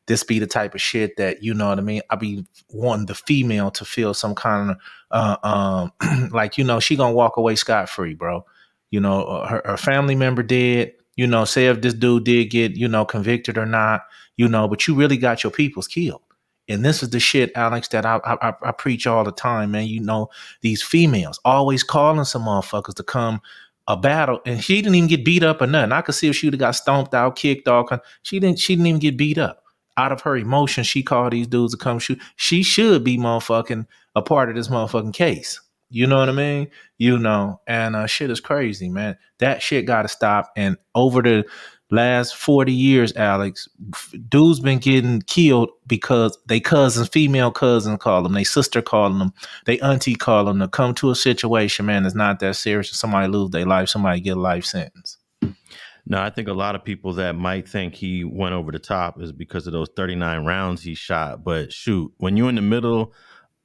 [0.08, 2.02] this be the type of shit that you know what I mean.
[2.10, 4.78] I be wanting the female to feel some kind of
[5.12, 8.46] uh, um, like you know she gonna walk away scot free, bro.
[8.92, 10.94] You know, uh, her, her family member did.
[11.18, 14.04] You know, say if this dude did get you know convicted or not.
[14.38, 16.22] You know, but you really got your peoples killed.
[16.70, 19.88] And this is the shit, Alex, that I, I I preach all the time, man.
[19.88, 20.30] You know,
[20.62, 23.42] these females always calling some motherfuckers to come
[23.88, 25.94] a battle, and she didn't even get beat up or nothing.
[25.94, 27.90] I could see if she would have got stomped out, kicked off.
[28.22, 28.60] She didn't.
[28.60, 29.64] She didn't even get beat up.
[29.96, 32.22] Out of her emotion, she called these dudes to come shoot.
[32.36, 35.60] She should be motherfucking a part of this motherfucking case.
[35.90, 36.70] You know what I mean?
[36.98, 39.18] You know, and uh, shit is crazy, man.
[39.40, 40.52] That shit got to stop.
[40.58, 41.46] And over the
[41.90, 43.70] last 40 years, Alex,
[44.28, 49.34] dudes been getting killed because they cousins, female cousins call them, they sister calling them,
[49.66, 52.92] they auntie call them to come to a situation, man, it's not that serious.
[52.92, 55.18] Somebody lose their life, somebody get a life sentence.
[56.10, 59.22] No, I think a lot of people that might think he went over the top
[59.22, 61.44] is because of those 39 rounds he shot.
[61.44, 63.14] But shoot, when you're in the middle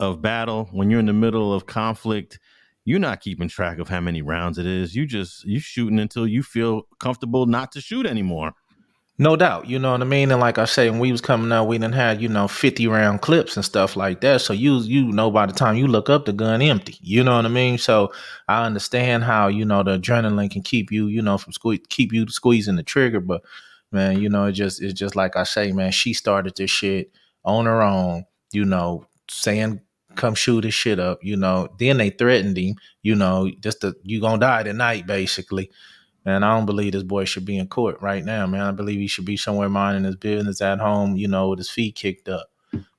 [0.02, 2.40] of battle, when you're in the middle of conflict,
[2.84, 4.96] you're not keeping track of how many rounds it is.
[4.96, 8.52] You just you shooting until you feel comfortable not to shoot anymore.
[9.18, 10.32] No doubt, you know what I mean.
[10.32, 12.88] And like I say, when we was coming out, we didn't have you know fifty
[12.88, 14.40] round clips and stuff like that.
[14.40, 16.96] So you you know by the time you look up, the gun empty.
[17.00, 17.78] You know what I mean.
[17.78, 18.12] So
[18.48, 22.12] I understand how you know the adrenaline can keep you you know from sque- keep
[22.12, 23.20] you squeezing the trigger.
[23.20, 23.42] But
[23.92, 25.92] man, you know it just it's just like I say, man.
[25.92, 27.12] She started this shit
[27.44, 28.24] on her own.
[28.50, 29.80] You know, saying
[30.16, 31.68] come shoot his shit up, you know.
[31.78, 35.70] Then they threatened him, you know, just to, you gonna die tonight, basically.
[36.24, 38.62] And I don't believe this boy should be in court right now, man.
[38.62, 41.70] I believe he should be somewhere minding his business at home, you know, with his
[41.70, 42.48] feet kicked up,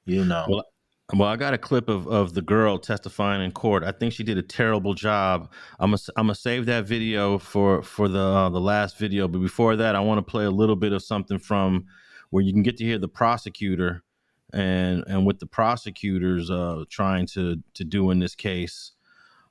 [0.05, 0.45] you know.
[0.49, 0.65] Well,
[1.13, 3.83] well, I got a clip of, of the girl testifying in court.
[3.83, 5.51] I think she did a terrible job.
[5.79, 9.27] I'm gonna I'm gonna save that video for for the uh, the last video.
[9.27, 11.85] But before that, I want to play a little bit of something from
[12.29, 14.03] where you can get to hear the prosecutor
[14.53, 18.91] and and with the prosecutors uh, trying to to do in this case.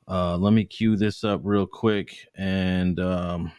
[0.09, 3.53] Uh, let me cue this up real quick, and um,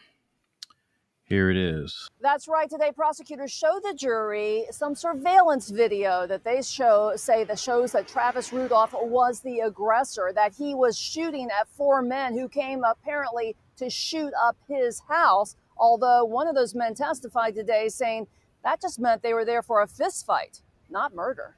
[1.24, 2.10] here it is.
[2.20, 2.68] That's right.
[2.68, 8.06] Today, prosecutors show the jury some surveillance video that they show say that shows that
[8.06, 13.56] Travis Rudolph was the aggressor, that he was shooting at four men who came apparently
[13.76, 15.56] to shoot up his house.
[15.76, 18.26] Although one of those men testified today saying
[18.62, 20.60] that just meant they were there for a fist fight
[20.90, 21.56] not murder.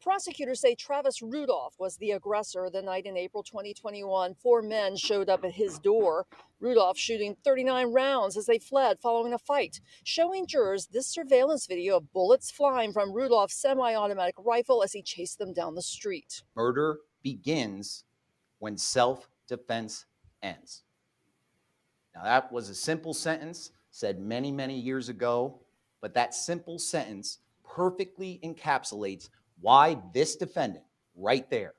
[0.00, 4.34] Prosecutors say Travis Rudolph was the aggressor the night in April 2021.
[4.34, 6.24] Four men showed up at his door,
[6.60, 11.96] Rudolph shooting 39 rounds as they fled following a fight, showing jurors this surveillance video
[11.96, 16.42] of bullets flying from Rudolph's semi automatic rifle as he chased them down the street.
[16.54, 18.04] Murder begins
[18.60, 20.06] when self defense
[20.42, 20.84] ends.
[22.14, 25.60] Now, that was a simple sentence said many, many years ago,
[26.00, 27.38] but that simple sentence
[27.78, 29.28] perfectly encapsulates
[29.60, 31.74] why this defendant right there,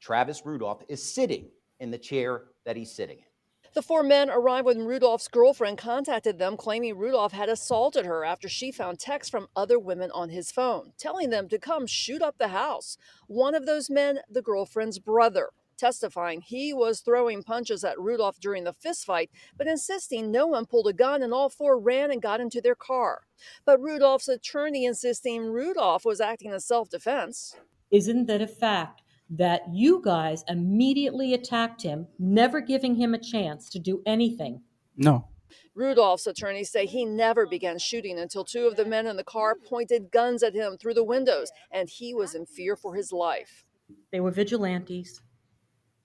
[0.00, 1.46] Travis Rudolph, is sitting
[1.78, 3.24] in the chair that he's sitting in.
[3.72, 8.48] The four men arrived when Rudolph's girlfriend contacted them, claiming Rudolph had assaulted her after
[8.48, 12.36] she found texts from other women on his phone, telling them to come shoot up
[12.38, 12.96] the house.
[13.28, 18.64] One of those men, the girlfriend's brother testifying he was throwing punches at Rudolph during
[18.64, 22.40] the fistfight, but insisting no one pulled a gun and all four ran and got
[22.40, 23.22] into their car.
[23.64, 27.56] But Rudolph's attorney insisting Rudolph was acting in self defense.
[27.90, 29.02] Isn't that a fact?
[29.30, 34.60] That you guys immediately attacked him, never giving him a chance to do anything.
[34.96, 35.28] No.
[35.74, 39.56] Rudolph's attorneys say he never began shooting until two of the men in the car
[39.56, 43.64] pointed guns at him through the windows, and he was in fear for his life.
[44.12, 45.20] They were vigilantes.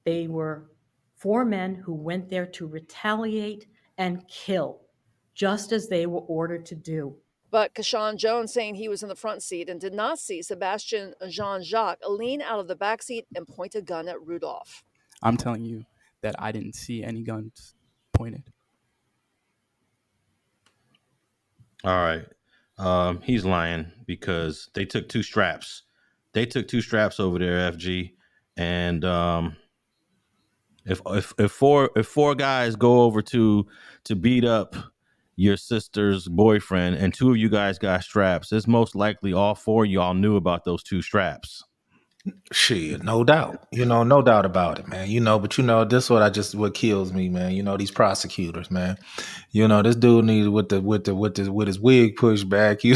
[0.10, 0.72] They were
[1.18, 4.82] four men who went there to retaliate and kill,
[5.36, 7.18] just as they were ordered to do.
[7.52, 11.14] But Kashawn Jones saying he was in the front seat and did not see Sebastian
[11.30, 14.84] Jean Jacques lean out of the back seat and point a gun at Rudolph.
[15.22, 15.86] I'm telling you
[16.22, 17.76] that I didn't see any guns
[18.12, 18.46] pointed.
[21.84, 22.26] All right.
[22.80, 25.84] Um, he's lying because they took two straps.
[26.34, 28.14] They took two straps over there, FG,
[28.58, 29.56] and um,
[30.86, 33.66] if if if four if four guys go over to
[34.06, 34.76] to beat up
[35.36, 39.86] your sister's boyfriend and two of you guys got straps, it's most likely all four
[39.86, 41.64] y'all knew about those two straps.
[42.52, 43.68] Shit, no doubt.
[43.72, 45.10] You know, no doubt about it, man.
[45.10, 47.52] You know, but you know, this is what I just what kills me, man.
[47.52, 48.98] You know, these prosecutors, man.
[49.52, 52.50] You know, this dude needs with the with the with the with his wig pushed
[52.50, 52.80] back.
[52.84, 52.96] You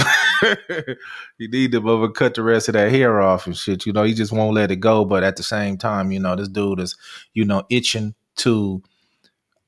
[1.37, 3.85] he need to mother cut the rest of that hair off and shit.
[3.85, 5.05] You know, he just won't let it go.
[5.05, 6.97] But at the same time, you know, this dude is,
[7.33, 8.81] you know, itching to.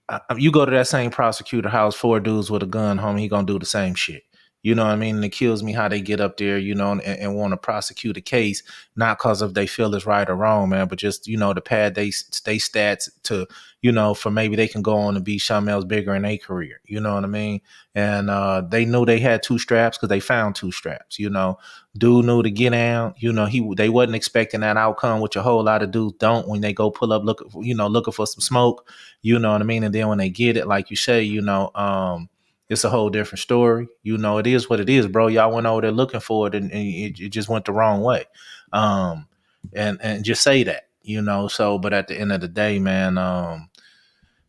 [0.10, 3.20] Uh, you go to that same prosecutor house, four dudes with a gun, homie.
[3.22, 4.24] He gonna do the same shit.
[4.66, 5.18] You know what I mean?
[5.18, 7.58] And it kills me how they get up there, you know, and, and want to
[7.58, 8.64] prosecute a case,
[8.96, 11.62] not because of they feel it's right or wrong, man, but just, you know, to
[11.62, 13.46] pad they stay stats to,
[13.84, 16.82] you know, for maybe they can go on and be else bigger in their career.
[16.84, 17.62] You know what I mean?
[17.94, 21.60] And uh, they knew they had two straps because they found two straps, you know.
[21.96, 25.44] Dude knew to get down, you know, he they wasn't expecting that outcome, which a
[25.44, 28.26] whole lot of dudes don't when they go pull up looking you know, looking for
[28.26, 28.90] some smoke,
[29.22, 29.84] you know what I mean?
[29.84, 32.30] And then when they get it, like you say, you know, um,
[32.70, 33.88] it's a whole different story.
[34.04, 35.28] You know, it is what it is, bro.
[35.28, 38.02] Y'all went over there looking for it, and, and it, it, just went the wrong
[38.02, 38.26] way.
[38.74, 39.28] Um,
[39.74, 41.48] and and just say that, you know.
[41.48, 43.70] So, but at the end of the day, man, um,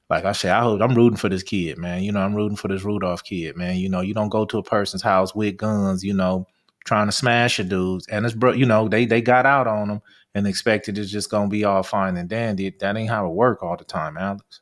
[0.09, 2.03] like I said, I hope I'm rooting for this kid, man.
[2.03, 3.77] You know, I'm rooting for this Rudolph kid, man.
[3.77, 6.47] You know, you don't go to a person's house with guns, you know,
[6.85, 9.89] trying to smash a dudes, and it's bro, you know, they they got out on
[9.89, 10.03] them
[10.35, 12.71] and expected it's just gonna be all fine and dandy.
[12.79, 14.61] That ain't how it work all the time, Alex.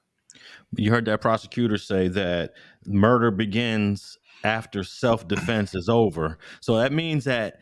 [0.76, 2.52] You heard that prosecutor say that
[2.86, 6.38] murder begins after self defense is over.
[6.60, 7.60] So that means that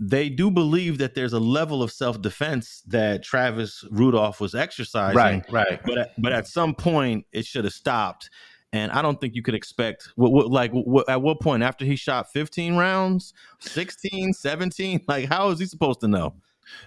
[0.00, 5.16] they do believe that there's a level of self defense that Travis Rudolph was exercising.
[5.16, 5.80] Right, right.
[5.84, 8.30] But at, but at some point it should have stopped.
[8.72, 11.84] And I don't think you could expect what, what like what, at what point after
[11.84, 16.34] he shot 15 rounds, 16, 17, like how is he supposed to know?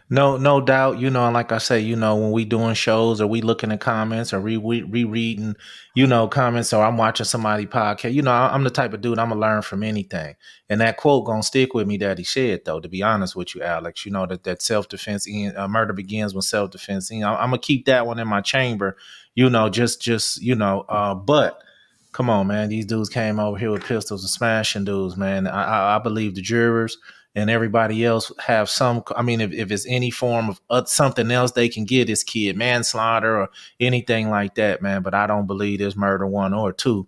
[0.09, 0.99] No, no doubt.
[0.99, 3.71] You know, and like I say, you know, when we doing shows or we looking
[3.71, 5.55] at comments or re rereading,
[5.95, 9.19] you know, comments or I'm watching somebody podcast, you know, I'm the type of dude
[9.19, 10.35] I'm gonna learn from anything.
[10.69, 12.81] And that quote gonna stick with me that he said though.
[12.81, 16.33] To be honest with you, Alex, you know that that self defense, uh, murder begins
[16.33, 17.09] when self defense.
[17.09, 18.97] You know, I'm gonna keep that one in my chamber.
[19.33, 21.61] You know, just just you know, uh, but
[22.11, 25.47] come on, man, these dudes came over here with pistols and smashing dudes, man.
[25.47, 26.97] I, I, I believe the jurors
[27.35, 31.31] and everybody else have some i mean if, if it's any form of uh, something
[31.31, 35.47] else they can get this kid manslaughter or anything like that man but i don't
[35.47, 37.07] believe there's murder one or two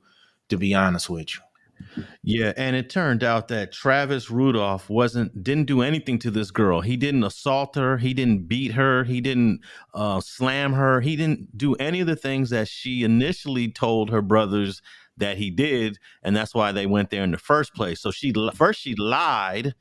[0.50, 1.42] to be honest with you
[2.24, 6.82] yeah, and it turned out that Travis Rudolph wasn't didn't do anything to this girl.
[6.82, 7.98] He didn't assault her.
[7.98, 9.04] He didn't beat her.
[9.04, 9.62] He didn't
[9.94, 11.02] uh, slam her.
[11.02, 14.82] He didn't do any of the things that she initially told her brothers
[15.18, 18.00] that he did, and that's why they went there in the first place.
[18.00, 19.76] So she first she lied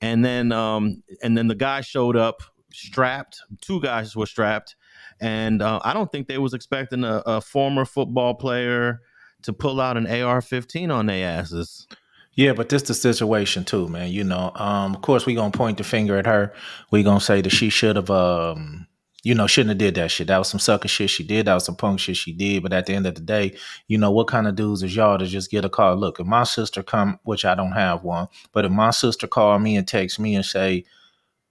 [0.00, 2.42] and then um, and then the guy showed up
[2.72, 3.40] strapped.
[3.60, 4.76] Two guys were strapped,
[5.20, 9.00] and uh, I don't think they was expecting a, a former football player
[9.42, 11.86] to pull out an AR-15 on their asses.
[12.34, 14.10] Yeah, but this the situation too, man.
[14.10, 16.52] You know, um, of course we gonna point the finger at her.
[16.90, 18.86] We gonna say that she should have um,
[19.24, 20.26] you know, shouldn't have did that shit.
[20.26, 21.46] That was some sucker shit she did.
[21.46, 22.62] That was some punk shit she did.
[22.62, 23.56] But at the end of the day,
[23.88, 25.96] you know, what kind of dudes is y'all to just get a call?
[25.96, 29.58] Look, if my sister come, which I don't have one, but if my sister call
[29.58, 30.84] me and text me and say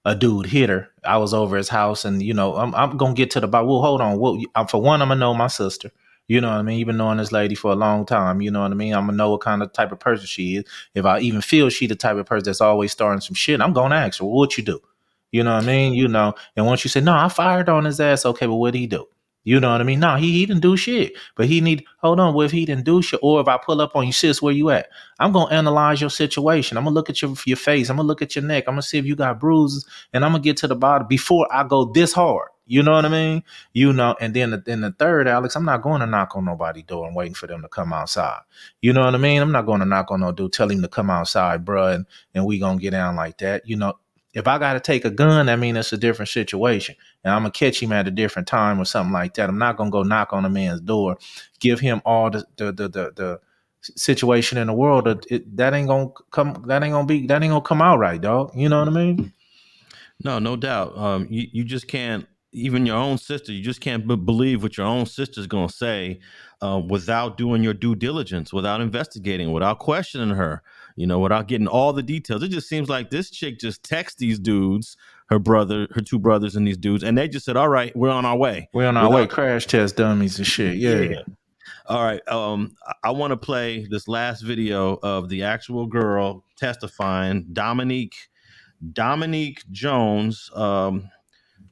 [0.05, 3.13] a dude hit her, I was over his house and, you know, I'm, I'm to
[3.13, 3.69] get to the bottom.
[3.69, 4.19] Well, hold on.
[4.19, 5.91] Well, for one, I'm to know my sister.
[6.27, 6.79] You know what I mean?
[6.79, 8.39] You've been knowing this lady for a long time.
[8.39, 8.93] You know what I mean?
[8.93, 10.65] I'm gonna know what kind of type of person she is.
[10.95, 13.73] If I even feel she the type of person that's always starting some shit, I'm
[13.73, 14.79] gonna ask her, well, what you do?
[15.33, 15.95] You know what I mean?
[15.95, 18.71] You know, and once you say, no, I fired on his ass, okay, but what
[18.71, 19.07] did he do?
[19.45, 19.99] You know what I mean?
[19.99, 21.13] No, he, he didn't do shit.
[21.35, 22.33] But he need hold on.
[22.33, 24.53] Well, if he didn't do shit, or if I pull up on you, sis, where
[24.53, 24.87] you at?
[25.19, 26.77] I'm gonna analyze your situation.
[26.77, 27.89] I'm gonna look at your your face.
[27.89, 28.65] I'm gonna look at your neck.
[28.67, 31.53] I'm gonna see if you got bruises, and I'm gonna get to the bottom before
[31.53, 32.47] I go this hard.
[32.65, 33.43] You know what I mean?
[33.73, 36.85] You know, and then then the third, Alex, I'm not going to knock on nobody's
[36.85, 38.39] door and waiting for them to come outside.
[38.81, 39.41] You know what I mean?
[39.41, 42.05] I'm not going to knock on no dude, tell him to come outside, bruh, and,
[42.33, 43.67] and we gonna get down like that.
[43.67, 43.95] You know,
[44.33, 47.43] if I got to take a gun, I mean it's a different situation, and I'm
[47.43, 49.49] gonna catch him at a different time or something like that.
[49.49, 51.17] I'm not gonna go knock on a man's door,
[51.59, 53.39] give him all the the the the, the
[53.81, 55.07] situation in the world.
[55.29, 56.63] It, that ain't gonna come.
[56.67, 57.27] That ain't gonna be.
[57.27, 58.51] That ain't gonna come out right, dog.
[58.55, 59.33] You know what I mean?
[60.23, 60.97] No, no doubt.
[60.97, 62.27] Um, you you just can't.
[62.55, 66.19] Even your own sister, you just can't b- believe what your own sister's gonna say
[66.61, 70.61] uh, without doing your due diligence, without investigating, without questioning her
[70.95, 72.43] you know, without getting all the details.
[72.43, 74.95] It just seems like this chick just texts these dudes,
[75.27, 78.11] her brother, her two brothers, and these dudes, and they just said, "All right, we're
[78.11, 78.69] on our way.
[78.73, 79.27] We're on our without- way.
[79.27, 80.99] Crash test dummies and shit." yeah.
[80.99, 81.21] yeah.
[81.85, 82.25] All right.
[82.29, 88.15] Um, I want to play this last video of the actual girl testifying, Dominique,
[88.93, 90.49] Dominique Jones.
[90.55, 91.09] Um,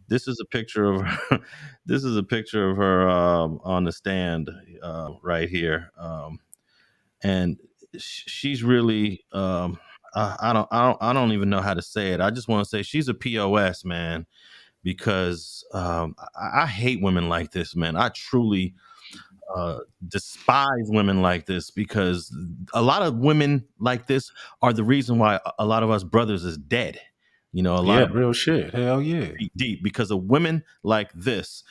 [0.10, 1.40] this is a picture of her,
[1.86, 4.50] this is a picture of her um, on the stand
[4.84, 6.40] uh, right here, um,
[7.24, 7.58] and
[7.98, 9.80] she's really um
[10.16, 12.22] I, I don't I don't I don't even know how to say it.
[12.22, 14.26] I just want to say she's a POS man
[14.84, 17.96] because um I, I hate women like this, man.
[17.96, 18.74] I truly
[19.56, 22.36] uh, despise women like this because
[22.74, 24.32] a lot of women like this
[24.62, 27.00] are the reason why a- a lot of us brothers is dead.
[27.54, 28.74] You know, a lot Yeah, of real shit.
[28.74, 29.32] Hell yeah.
[29.58, 31.64] deep, because of women like this.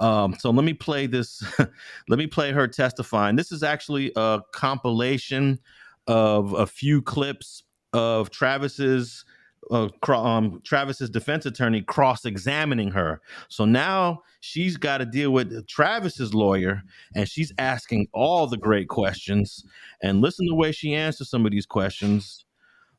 [0.00, 1.42] Um, so let me play this.
[2.08, 3.36] let me play her testifying.
[3.36, 5.60] This is actually a compilation
[6.08, 7.62] of a few clips
[7.92, 9.24] of Travis's
[9.70, 13.20] uh, um, Travis's defense attorney cross-examining her.
[13.48, 16.82] So now she's got to deal with Travis's lawyer,
[17.14, 19.64] and she's asking all the great questions.
[20.02, 22.44] And listen to the way she answers some of these questions.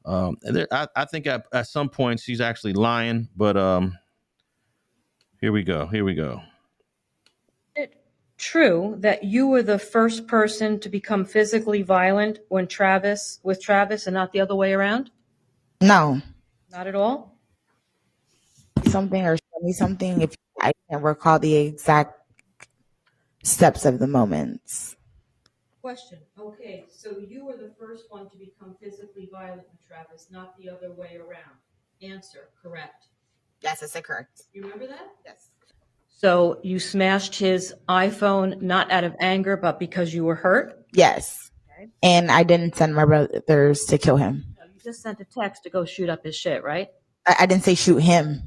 [0.06, 3.98] Um, and there, I, I think at, at some point she's actually lying, but um,
[5.42, 5.88] here we go.
[5.88, 6.42] Here we go.
[7.76, 8.02] Is it
[8.38, 14.08] true that you were the first person to become physically violent when Travis with Travis
[14.08, 15.12] and not the other way around?
[15.82, 16.22] No,
[16.72, 17.36] Not at all?
[18.88, 22.16] something or show me something if I can't recall the exact
[23.44, 24.96] steps of the moments.
[25.82, 26.20] Question.
[26.38, 30.70] Okay, so you were the first one to become physically violent with Travis, not the
[30.70, 31.56] other way around.
[32.02, 33.06] Answer, correct.
[33.62, 34.42] Yes, that's correct.
[34.54, 35.10] You remember that?
[35.26, 35.50] Yes.
[36.08, 40.86] So you smashed his iPhone not out of anger, but because you were hurt?
[40.92, 41.50] Yes.
[41.74, 41.90] Okay.
[42.04, 44.44] And I didn't send my brothers to kill him.
[44.58, 46.90] No, You just sent a text to go shoot up his shit, right?
[47.26, 48.42] I, I didn't say shoot him.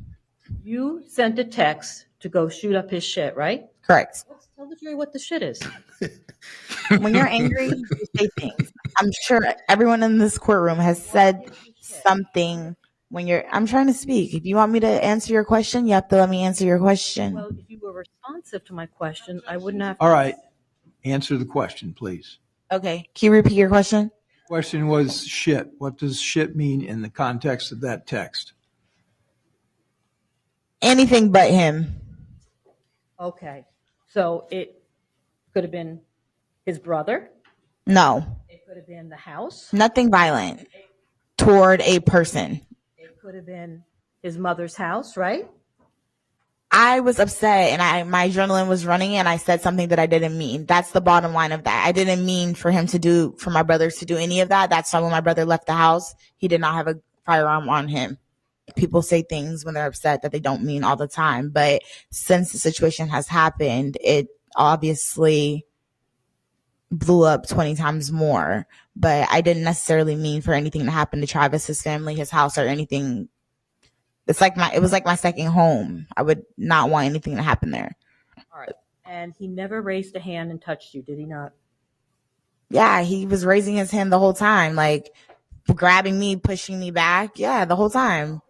[0.63, 3.65] You sent a text to go shoot up his shit, right?
[3.87, 4.25] Correct.
[4.29, 5.61] Let's tell the jury what the shit is.
[6.99, 8.73] When you're angry, you say things.
[8.99, 12.75] I'm sure everyone in this courtroom has said something
[13.11, 13.45] when you're.
[13.51, 14.35] I'm trying to speak.
[14.35, 16.79] If you want me to answer your question, you have to let me answer your
[16.79, 17.35] question.
[17.35, 19.97] Well, if you were responsive to my question, I wouldn't have.
[20.01, 20.35] All right.
[21.05, 22.39] Answer the question, please.
[22.71, 23.09] Okay.
[23.15, 24.11] Can you repeat your question?
[24.49, 25.71] Question was shit.
[25.79, 28.53] What does shit mean in the context of that text?
[30.83, 32.01] Anything but him.
[33.21, 33.65] Okay,
[34.13, 34.83] so it
[35.53, 36.01] could have been
[36.67, 37.31] his brother.
[37.87, 38.25] No.
[38.49, 39.73] It could have been the house.
[39.73, 40.67] Nothing violent
[41.37, 42.61] toward a person.
[42.99, 43.85] It could have been
[44.23, 45.49] his mother's house, right?
[46.75, 50.07] I was upset and I my adrenaline was running and I said something that I
[50.07, 50.65] didn't mean.
[50.65, 51.87] That's the bottom line of that.
[51.87, 54.71] I didn't mean for him to do for my brothers to do any of that.
[54.71, 57.89] That's why when my brother left the house, he did not have a firearm on
[57.89, 58.17] him.
[58.77, 62.53] People say things when they're upset that they don't mean all the time, but since
[62.53, 65.67] the situation has happened, it obviously
[66.91, 68.67] blew up 20 times more.
[68.95, 72.57] But I didn't necessarily mean for anything to happen to Travis, his family, his house,
[72.57, 73.29] or anything
[74.27, 76.07] it's like my it was like my second home.
[76.17, 77.97] I would not want anything to happen there.
[78.53, 78.73] All right.
[79.05, 81.53] And he never raised a hand and touched you, did he not?
[82.71, 85.13] Yeah, he was raising his hand the whole time, like
[85.75, 87.39] grabbing me, pushing me back.
[87.39, 88.41] Yeah, the whole time.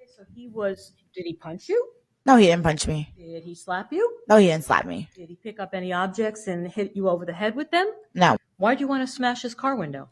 [0.42, 0.92] He was.
[1.14, 1.88] Did he punch you?
[2.26, 3.12] No, he didn't punch me.
[3.16, 4.18] Did he slap you?
[4.28, 5.08] No, he didn't slap me.
[5.14, 7.88] Did he pick up any objects and hit you over the head with them?
[8.12, 8.36] No.
[8.56, 10.08] Why'd you want to smash his car window?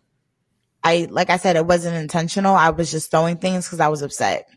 [0.85, 2.55] I like I said, it wasn't intentional.
[2.55, 4.49] I was just throwing things because I was upset.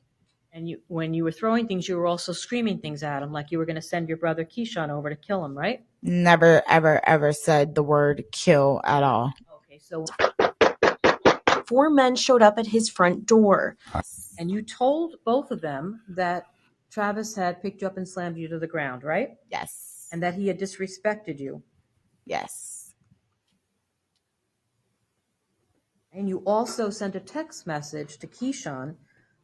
[0.51, 3.49] And you, when you were throwing things, you were also screaming things at him, like
[3.49, 5.83] you were going to send your brother Keyshawn over to kill him, right?
[6.03, 9.33] Never, ever, ever said the word kill at all.
[9.65, 10.05] Okay, so
[11.65, 13.77] Four men showed up at his front door.
[14.37, 16.47] and you told both of them that
[16.91, 19.31] Travis had picked you up and slammed you to the ground, right?
[19.49, 20.07] Yes.
[20.11, 21.63] And that he had disrespected you.
[22.25, 22.93] Yes.
[26.11, 28.95] And you also sent a text message to Keyshawn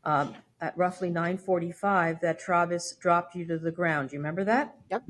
[0.04, 4.12] um, at roughly 9:45 that Travis dropped you to the ground.
[4.14, 4.76] You remember that?
[4.92, 5.04] Yep.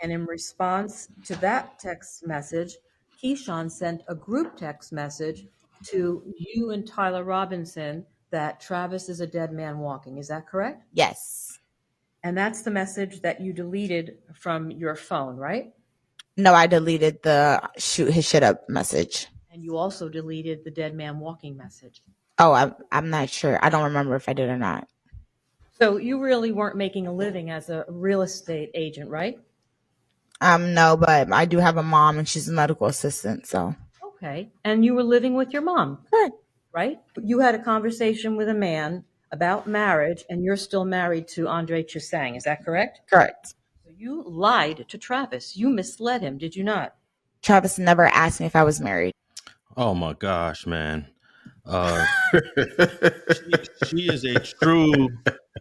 [0.00, 2.76] And in response to that text message,
[3.22, 5.46] Keyshawn sent a group text message
[5.84, 10.18] to you and Tyler Robinson that Travis is a dead man walking.
[10.18, 10.84] Is that correct?
[10.92, 11.58] Yes.
[12.24, 15.72] And that's the message that you deleted from your phone, right?
[16.36, 19.26] No, I deleted the shoot his shit up message.
[19.50, 22.02] And you also deleted the dead man walking message.
[22.38, 23.58] Oh, I'm I'm not sure.
[23.62, 24.88] I don't remember if I did or not.
[25.78, 29.38] So you really weren't making a living as a real estate agent, right?
[30.40, 33.74] Um, no, but I do have a mom and she's a medical assistant, so
[34.22, 34.52] Okay.
[34.64, 35.98] And you were living with your mom.
[36.08, 36.36] Correct.
[36.72, 37.00] Right?
[37.20, 41.82] You had a conversation with a man about marriage and you're still married to Andre
[41.82, 42.36] Chusang.
[42.36, 43.00] Is that correct?
[43.10, 43.54] correct.
[43.84, 45.56] So you lied to Travis.
[45.56, 46.94] You misled him, did you not?
[47.42, 49.12] Travis never asked me if I was married.
[49.76, 51.08] Oh my gosh, man.
[51.66, 53.52] Uh, she,
[53.86, 55.08] she is a true,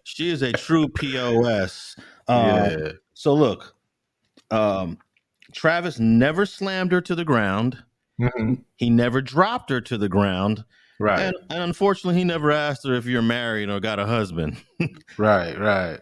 [0.03, 1.95] she is a true POS.
[2.27, 2.91] Um, Yeah.
[3.13, 3.75] So look,
[4.51, 4.99] um,
[5.51, 7.83] Travis never slammed her to the ground.
[8.77, 10.63] He never dropped her to the ground.
[10.99, 11.19] Right.
[11.19, 14.57] And, and unfortunately, he never asked her if you're married or got a husband.
[15.17, 15.99] right, right.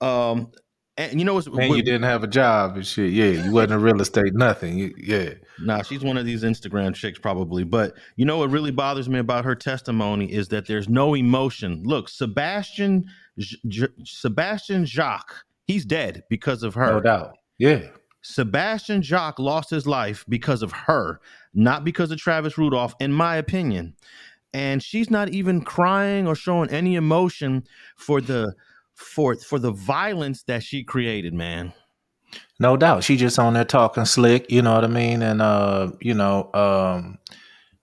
[0.00, 0.50] Um,
[0.98, 3.12] And you know what's Man, what- you didn't have a job and shit.
[3.12, 4.76] Yeah, you wasn't in real estate, nothing.
[4.78, 5.30] You, yeah.
[5.62, 7.64] Nah, she's one of these Instagram chicks probably.
[7.64, 11.82] But you know what really bothers me about her testimony is that there's no emotion.
[11.84, 13.06] Look, Sebastian
[13.38, 15.34] J- J- Sebastian Jacques,
[15.66, 16.92] he's dead because of her.
[16.92, 17.36] No doubt.
[17.58, 17.86] Yeah.
[18.22, 21.20] Sebastian Jacques lost his life because of her,
[21.54, 23.94] not because of Travis Rudolph, in my opinion.
[24.52, 27.64] And she's not even crying or showing any emotion
[27.96, 28.54] for the
[28.94, 31.72] for for the violence that she created, man.
[32.58, 33.04] No doubt.
[33.04, 35.22] She just on there talking slick, you know what I mean?
[35.22, 37.18] And uh, you know, um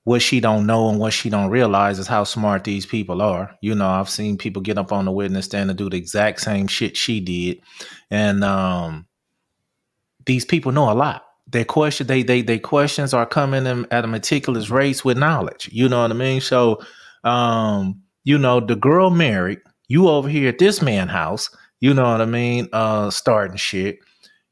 [0.03, 3.53] what she don't know and what she don't realize is how smart these people are.
[3.59, 6.39] You know, I've seen people get up on the witness stand and do the exact
[6.39, 7.59] same shit she did.
[8.09, 9.07] And um
[10.27, 11.23] these people know a lot.
[11.47, 15.69] Their question, they they they questions are coming in at a meticulous race with knowledge.
[15.71, 16.41] You know what I mean?
[16.41, 16.81] So,
[17.23, 19.59] um, you know, the girl married.
[19.87, 21.49] You over here at this man house.
[21.79, 22.67] You know what I mean?
[22.73, 23.99] Uh, starting shit.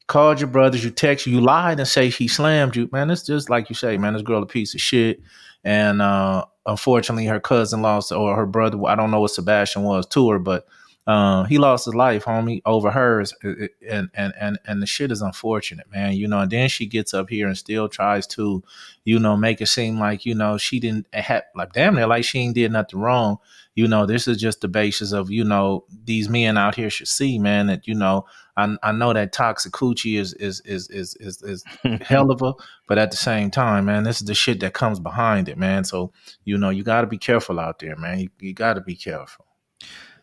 [0.06, 0.82] Called your brothers.
[0.84, 1.26] You text.
[1.26, 2.88] You lied and say he slammed you.
[2.92, 4.14] Man, it's just like you say, man.
[4.14, 5.20] This girl a piece of shit.
[5.64, 8.78] And uh, unfortunately, her cousin lost, or her brother.
[8.86, 10.66] I don't know what Sebastian was to her, but
[11.06, 15.22] uh, he lost his life, homie, over hers, and and and and the shit is
[15.22, 16.14] unfortunate, man.
[16.14, 18.64] You know, and then she gets up here and still tries to,
[19.04, 22.24] you know, make it seem like you know she didn't have like damn near like
[22.24, 23.38] she ain't did nothing wrong.
[23.76, 27.08] You know, this is just the basis of you know these men out here should
[27.08, 28.26] see, man, that you know
[28.56, 31.64] I I know that toxic coochie is is is is is, is
[32.02, 32.52] hell of a,
[32.88, 35.84] but at the same time, man, this is the shit that comes behind it, man.
[35.84, 36.10] So
[36.44, 38.18] you know you got to be careful out there, man.
[38.18, 39.44] You, you got to be careful.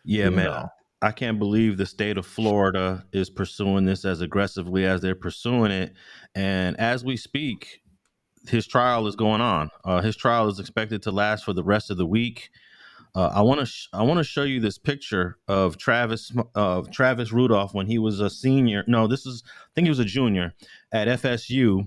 [0.04, 0.44] Yeah, You man.
[0.46, 0.68] know.
[1.04, 5.70] I can't believe the state of Florida is pursuing this as aggressively as they're pursuing
[5.70, 5.92] it.
[6.34, 7.82] And as we speak,
[8.48, 9.70] his trial is going on.
[9.84, 12.48] Uh, his trial is expected to last for the rest of the week.
[13.14, 16.90] Uh, I want to sh- I want to show you this picture of Travis of
[16.90, 18.82] Travis Rudolph when he was a senior.
[18.86, 20.54] No, this is I think he was a junior
[20.90, 21.86] at FSU.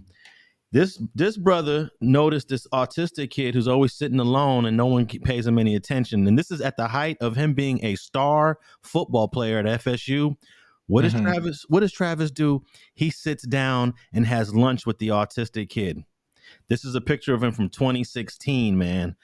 [0.71, 5.47] This this brother noticed this autistic kid who's always sitting alone and no one pays
[5.47, 6.27] him any attention.
[6.27, 10.35] And this is at the height of him being a star football player at FSU.
[10.87, 11.23] What does Mhm.
[11.23, 12.63] Travis what does Travis do?
[12.95, 16.03] He sits down and has lunch with the autistic kid.
[16.69, 19.15] This is a picture of him from 2016, man.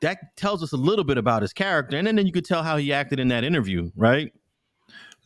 [0.00, 1.96] That tells us a little bit about his character.
[1.96, 4.32] And then, then you could tell how he acted in that interview, right?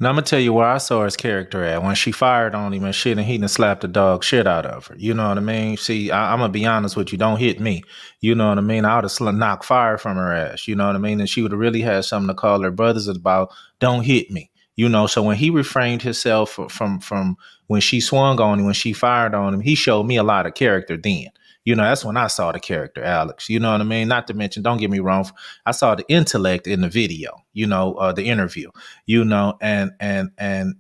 [0.03, 2.73] Now I'm gonna tell you where I saw his character at when she fired on
[2.73, 4.97] him and shit, and he done slapped the dog shit out of her.
[4.99, 5.77] You know what I mean?
[5.77, 7.19] See, I, I'm gonna be honest with you.
[7.19, 7.85] Don't hit me.
[8.21, 8.85] You know what I mean?
[8.85, 10.67] I would have sl- knocked fire from her ass.
[10.67, 11.21] You know what I mean?
[11.21, 13.53] And she would have really had something to call her brothers about.
[13.79, 14.51] Don't hit me.
[14.75, 15.07] You know.
[15.07, 17.37] So when he refrained himself from from, from
[17.69, 20.47] when she swung on him, when she fired on him, he showed me a lot
[20.47, 21.29] of character then.
[21.65, 23.49] You know, that's when I saw the character, Alex.
[23.49, 24.09] You know what I mean?
[24.09, 25.31] Not to mention, don't get me wrong,
[25.65, 28.71] I saw the intellect in the video, you know, uh, the interview,
[29.07, 30.75] you know, and and and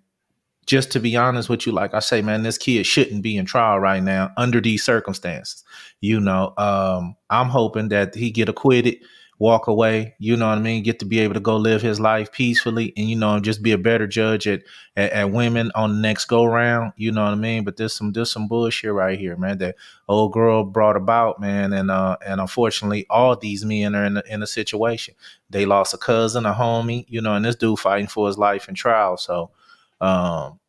[0.66, 3.46] just to be honest with you, like I say, man, this kid shouldn't be in
[3.46, 5.64] trial right now under these circumstances.
[6.00, 8.96] You know, um, I'm hoping that he get acquitted,
[9.42, 10.14] walk away.
[10.20, 10.84] You know what I mean?
[10.84, 13.72] Get to be able to go live his life peacefully, and you know, just be
[13.72, 14.62] a better judge at
[14.96, 16.92] at, at women on the next go round.
[16.96, 17.64] You know what I mean?
[17.64, 19.58] But there's some there's some bullshit right here, man.
[19.58, 19.74] That
[20.08, 24.22] old girl brought about, man, and uh, and unfortunately, all these men are in a,
[24.30, 25.16] in a situation.
[25.50, 28.68] They lost a cousin, a homie, you know, and this dude fighting for his life
[28.68, 29.16] in trial.
[29.16, 29.50] So,
[30.00, 30.60] um,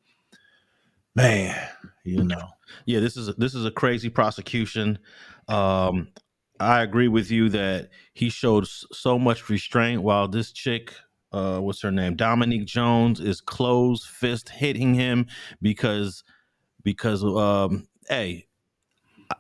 [1.16, 1.56] man,
[2.04, 2.50] you know.
[2.86, 4.98] Yeah, this is this is a crazy prosecution.
[5.48, 6.08] Um,
[6.60, 10.94] I agree with you that he showed so much restraint while this chick,
[11.32, 15.28] uh, what's her name, Dominique Jones, is closed fist hitting him
[15.62, 16.24] because
[16.84, 18.48] because um, hey,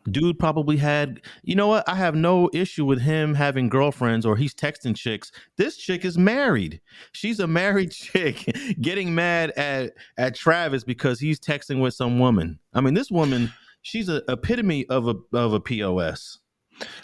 [0.09, 1.88] dude probably had you know what?
[1.88, 5.32] I have no issue with him having girlfriends or he's texting chicks.
[5.57, 6.82] This chick is married.
[7.11, 8.45] She's a married chick
[8.82, 12.59] getting mad at at travis because he's texting with some woman.
[12.74, 13.53] I mean this woman
[13.84, 16.39] she's an epitome of a of a pos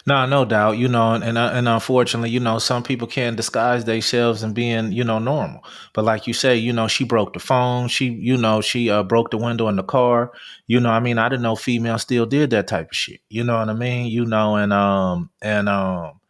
[0.06, 0.78] No, no doubt.
[0.78, 4.54] You know, and and, uh, and unfortunately, you know, some people can't disguise themselves and
[4.54, 5.64] being, you know, normal.
[5.94, 7.88] But like you say, you know, she broke the phone.
[7.88, 10.32] She, you know, she uh, broke the window in the car.
[10.66, 13.20] You know, I mean, I didn't know females still did that type of shit.
[13.28, 14.06] You know what I mean?
[14.06, 16.20] You know, and um and um.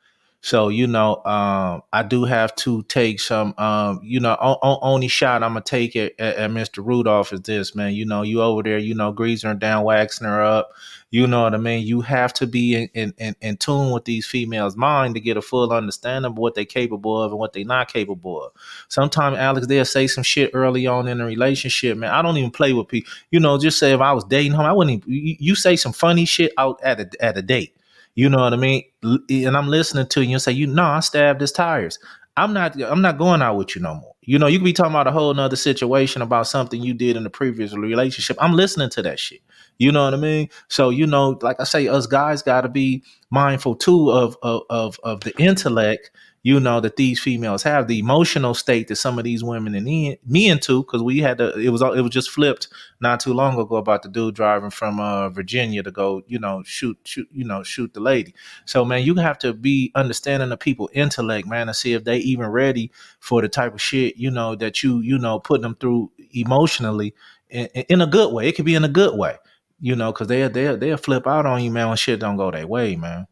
[0.43, 3.55] So you know, um, I do have to take some.
[3.59, 6.85] Um, you know, o- o- only shot I'm gonna take it at, at Mr.
[6.85, 7.95] Rudolph is this, man.
[7.95, 10.73] You know, you over there, you know, greasing her down, waxing her up.
[11.11, 11.85] You know what I mean?
[11.87, 15.37] You have to be in, in, in, in tune with these females' mind to get
[15.37, 18.53] a full understanding of what they're capable of and what they're not capable of.
[18.89, 22.11] Sometimes, Alex, they'll say some shit early on in a relationship, man.
[22.13, 23.13] I don't even play with people.
[23.33, 25.75] You know, just say if I was dating him, I wouldn't even, you, you say
[25.75, 27.75] some funny shit out at a, at a date.
[28.15, 28.83] You know what I mean?
[29.03, 31.99] And I'm listening to you and say, you know, I stabbed his tires.
[32.37, 34.15] I'm not I'm not going out with you no more.
[34.23, 37.17] You know, you could be talking about a whole nother situation about something you did
[37.17, 38.37] in the previous relationship.
[38.41, 39.41] I'm listening to that shit.
[39.79, 40.49] You know what I mean?
[40.69, 45.01] So, you know, like I say, us guys gotta be mindful too of of of,
[45.03, 46.11] of the intellect
[46.43, 49.85] you know that these females have the emotional state that some of these women and
[49.85, 52.69] me into because we had to it was it was just flipped
[53.01, 56.63] not too long ago about the dude driving from uh, Virginia to go you know
[56.65, 58.35] shoot shoot you know shoot the lady.
[58.65, 62.19] So man you have to be understanding the people intellect man to see if they
[62.19, 65.77] even ready for the type of shit you know that you you know putting them
[65.77, 67.15] through emotionally
[67.51, 68.49] in, in a good way.
[68.49, 69.37] It could be in a good way
[69.81, 72.51] you know because they they they'll flip out on you man when shit don't go
[72.51, 73.27] their way man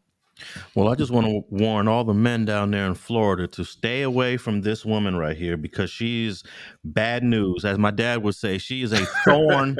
[0.75, 4.01] Well, I just want to warn all the men down there in Florida to stay
[4.01, 6.43] away from this woman right here because she's
[6.83, 7.65] bad news.
[7.65, 9.77] As my dad would say, she is a thorn.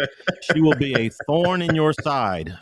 [0.53, 2.55] she will be a thorn in your side,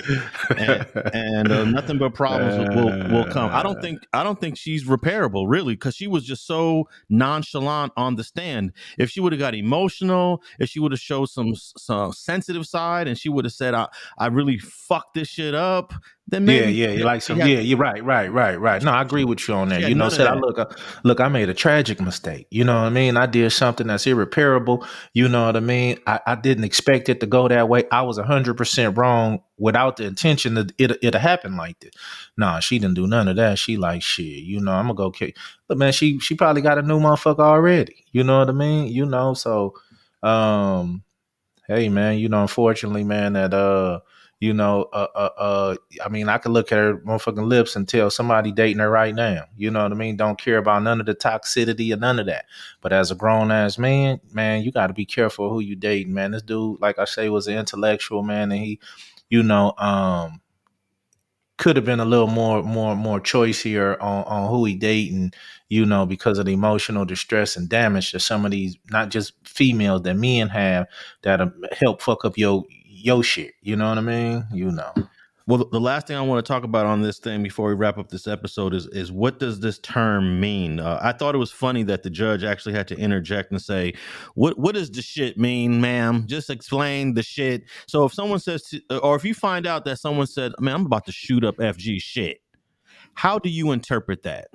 [0.58, 3.52] and, and uh, nothing but problems will will come.
[3.52, 7.94] I don't think I don't think she's repairable really because she was just so nonchalant
[7.98, 8.74] on the stand.
[8.98, 13.08] If she would have got emotional, if she would have showed some some sensitive side,
[13.08, 13.88] and she would have said, "I
[14.18, 15.94] I really fucked this shit up,"
[16.30, 17.38] then Yeah, maybe yeah, you like some.
[17.38, 18.84] Yeah, you're right, right, right, right.
[18.84, 19.82] No, I agree with you on that.
[19.82, 20.66] Had You know, said I look, uh,
[21.04, 22.48] look, I made a tragic mistake.
[22.52, 23.16] You know what I mean?
[23.16, 24.86] I did something that's irreparable.
[25.14, 26.00] You know what I mean?
[26.06, 27.86] I, I didn't expect it to go that way.
[27.92, 31.94] I was hundred percent wrong without the intention that it it'll happen like this.
[32.36, 33.58] Nah, she didn't do none of that.
[33.58, 34.44] She like shit.
[34.44, 35.38] You know, I'm gonna go kick.
[35.68, 38.06] But man, she she probably got a new motherfucker already.
[38.12, 38.92] You know what I mean?
[38.92, 39.76] You know, so
[40.24, 41.04] um
[41.68, 44.00] hey man, you know, unfortunately, man, that uh,
[44.40, 47.88] you know, uh, uh, uh I mean, I could look at her motherfucking lips and
[47.88, 49.46] tell somebody dating her right now.
[49.56, 50.16] You know what I mean?
[50.16, 52.46] Don't care about none of the toxicity or none of that.
[52.82, 56.14] But as a grown ass man, man, you got to be careful who you dating,
[56.14, 56.32] man.
[56.32, 58.80] This dude, like I say, was an intellectual man, and he,
[59.30, 60.42] you know, um,
[61.58, 65.34] could have been a little more more more choice here on, on who he dating,
[65.70, 69.34] you know, because of the emotional distress and damage that some of these not just
[69.44, 70.86] females that men have
[71.24, 71.42] that
[71.72, 72.64] help fuck up your
[73.04, 73.54] your shit.
[73.62, 74.46] You know what I mean?
[74.54, 74.94] You know.
[75.46, 77.74] Well, the- the last thing I want to talk about on this thing before we
[77.76, 80.82] wrap up this episode is is what does this term mean?
[80.82, 83.94] Uh, I thought it was funny that the judge actually had to interject and say,
[84.36, 86.26] "What what does the shit mean, ma'am?
[86.28, 90.00] Just explain the shit." So if someone says, to, or if you find out that
[90.00, 92.40] someone said, "Man, I'm about to shoot up FG shit,"
[93.14, 94.48] how do you interpret that?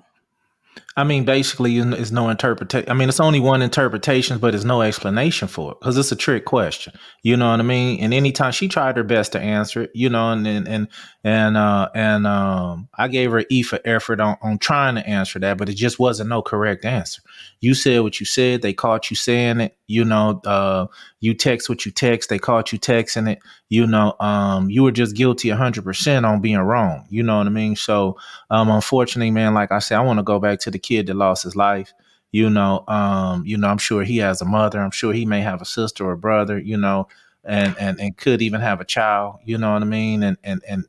[0.94, 2.90] I mean, basically, it's no interpretation.
[2.90, 6.16] I mean, it's only one interpretation, but there's no explanation for it because it's a
[6.16, 6.92] trick question.
[7.22, 8.00] You know what I mean?
[8.00, 10.88] And anytime she tried her best to answer it, you know, and and and
[11.24, 15.38] and uh, and um, I gave her E for effort on on trying to answer
[15.38, 17.22] that, but it just wasn't no correct answer.
[17.60, 18.60] You said what you said.
[18.60, 19.76] They caught you saying it.
[19.86, 20.88] You know, uh,
[21.22, 22.28] you text what you text.
[22.28, 23.38] They caught you texting it.
[23.68, 27.06] You know, um, you were just guilty 100% on being wrong.
[27.10, 27.76] You know what I mean?
[27.76, 28.18] So,
[28.50, 31.14] um, unfortunately, man, like I said, I want to go back to the kid that
[31.14, 31.94] lost his life.
[32.32, 34.80] You know, um, you know, I'm sure he has a mother.
[34.80, 36.58] I'm sure he may have a sister or a brother.
[36.58, 37.06] You know,
[37.44, 39.36] and and and could even have a child.
[39.44, 40.24] You know what I mean?
[40.24, 40.84] And and and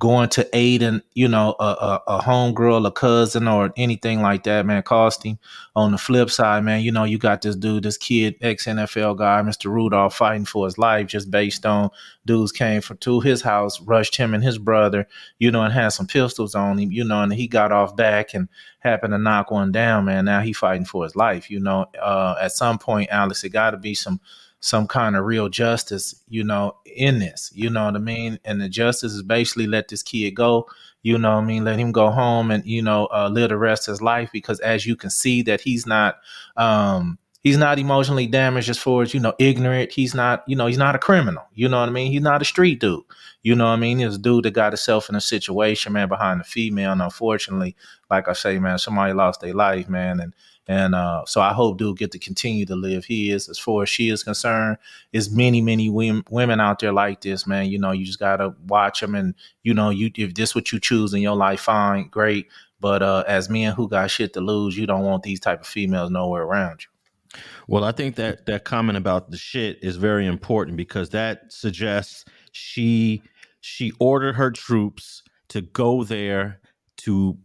[0.00, 4.42] going to aid and you know, a, a, a homegirl, a cousin, or anything like
[4.44, 5.38] that, man, cost him.
[5.76, 9.18] On the flip side, man, you know, you got this dude, this kid, ex NFL
[9.18, 9.70] guy, Mr.
[9.70, 11.90] Rudolph, fighting for his life just based on
[12.24, 15.06] dudes came from to his house, rushed him and his brother,
[15.38, 18.32] you know, and had some pistols on him, you know, and he got off back
[18.32, 18.48] and
[18.78, 20.24] happened to knock one down, man.
[20.24, 21.86] Now he fighting for his life, you know.
[22.00, 24.20] Uh, at some point, Alex, it got to be some
[24.60, 27.50] some kind of real justice, you know, in this.
[27.54, 28.38] You know what I mean?
[28.44, 30.68] And the justice is basically let this kid go.
[31.02, 31.64] You know what I mean?
[31.64, 34.60] Let him go home and you know uh, live the rest of his life because
[34.60, 36.16] as you can see that he's not
[36.58, 39.92] um he's not emotionally damaged as far as you know ignorant.
[39.92, 41.44] He's not you know he's not a criminal.
[41.54, 42.12] You know what I mean?
[42.12, 43.02] He's not a street dude.
[43.42, 44.00] You know what I mean?
[44.00, 46.92] He's a dude that got himself in a situation, man, behind a female.
[46.92, 47.74] And unfortunately,
[48.10, 50.34] like I say, man, somebody lost their life, man, and
[50.70, 53.04] and uh, so I hope dude get to continue to live.
[53.04, 54.76] He is, as far as she is concerned,
[55.12, 57.66] is many, many women, women out there like this, man.
[57.66, 59.34] You know, you just gotta watch them, and
[59.64, 62.46] you know, you if this what you choose in your life, fine, great.
[62.78, 65.66] But uh, as men who got shit to lose, you don't want these type of
[65.66, 67.40] females nowhere around you.
[67.66, 72.24] Well, I think that that comment about the shit is very important because that suggests
[72.52, 73.24] she
[73.60, 76.60] she ordered her troops to go there
[76.98, 77.36] to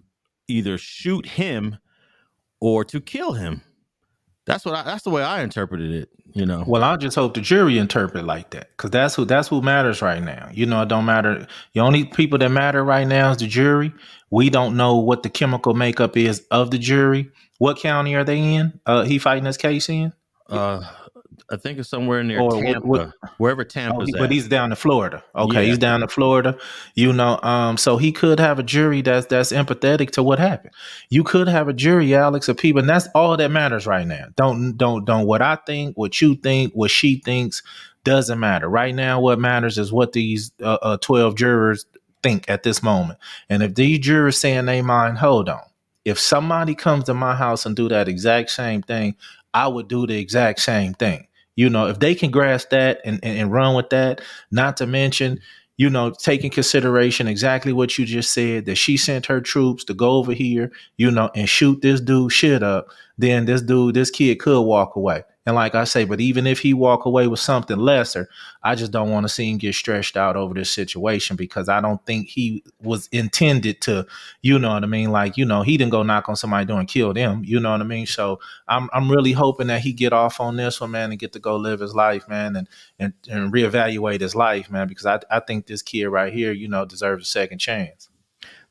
[0.48, 1.80] either shoot him
[2.60, 3.62] or to kill him.
[4.46, 6.10] That's what I, that's the way I interpreted it.
[6.34, 6.66] You know.
[6.68, 10.02] Well, I just hope the jury interpret like that, because that's who that's who matters
[10.02, 10.50] right now.
[10.52, 11.48] You know, it don't matter.
[11.74, 13.94] The only people that matter right now is the jury.
[14.30, 17.32] We don't know what the chemical makeup is of the jury.
[17.58, 18.80] What county are they in?
[18.86, 20.12] Uh, he fighting this case in?
[20.50, 20.84] Uh,
[21.52, 24.20] I think it's somewhere near Or Tampa, what- wherever Oh, Tampa's at.
[24.20, 25.24] but he's down in Florida.
[25.36, 25.68] Okay, Yeah.
[25.70, 26.58] he's down in Florida.
[26.96, 30.74] You know, um, so he could have a jury that's that's empathetic to what happened.
[31.10, 34.26] You could have a jury, Alex, of people, and that's all that matters right now.
[34.36, 37.62] Don't don't don't what I think, what you think, what she thinks
[38.04, 38.70] doesn't matter.
[38.70, 41.86] Right now, what matters is what these uh, uh, twelve jurors
[42.24, 43.20] think at this moment.
[43.50, 45.62] And if these jurors saying they mind, hold on.
[46.06, 49.16] If somebody comes to my house and do that exact same thing,
[49.56, 51.28] I would do the exact same thing.
[51.56, 54.20] You know, if they can grasp that and, and, and run with that,
[54.52, 55.40] not to mention,
[55.78, 59.94] you know, taking consideration exactly what you just said, that she sent her troops to
[59.94, 64.12] go over here, you know, and shoot this dude shit up, then this dude, this
[64.12, 65.24] kid could walk away.
[65.46, 68.28] And like I say, but even if he walk away with something lesser,
[68.64, 71.82] I just don't want to see him get stretched out over this situation because I
[71.82, 74.08] don't think he was intended to,
[74.42, 75.12] you know what I mean?
[75.12, 77.72] Like, you know, he didn't go knock on somebody door and kill them, you know
[77.72, 78.08] what I mean?
[78.08, 81.34] So I'm I'm really hoping that he get off on this one, man, and get
[81.34, 82.68] to go live his life, man, and
[82.98, 86.68] and, and reevaluate his life, man, because I I think this kid right here, you
[86.68, 88.10] know, deserves a second chance.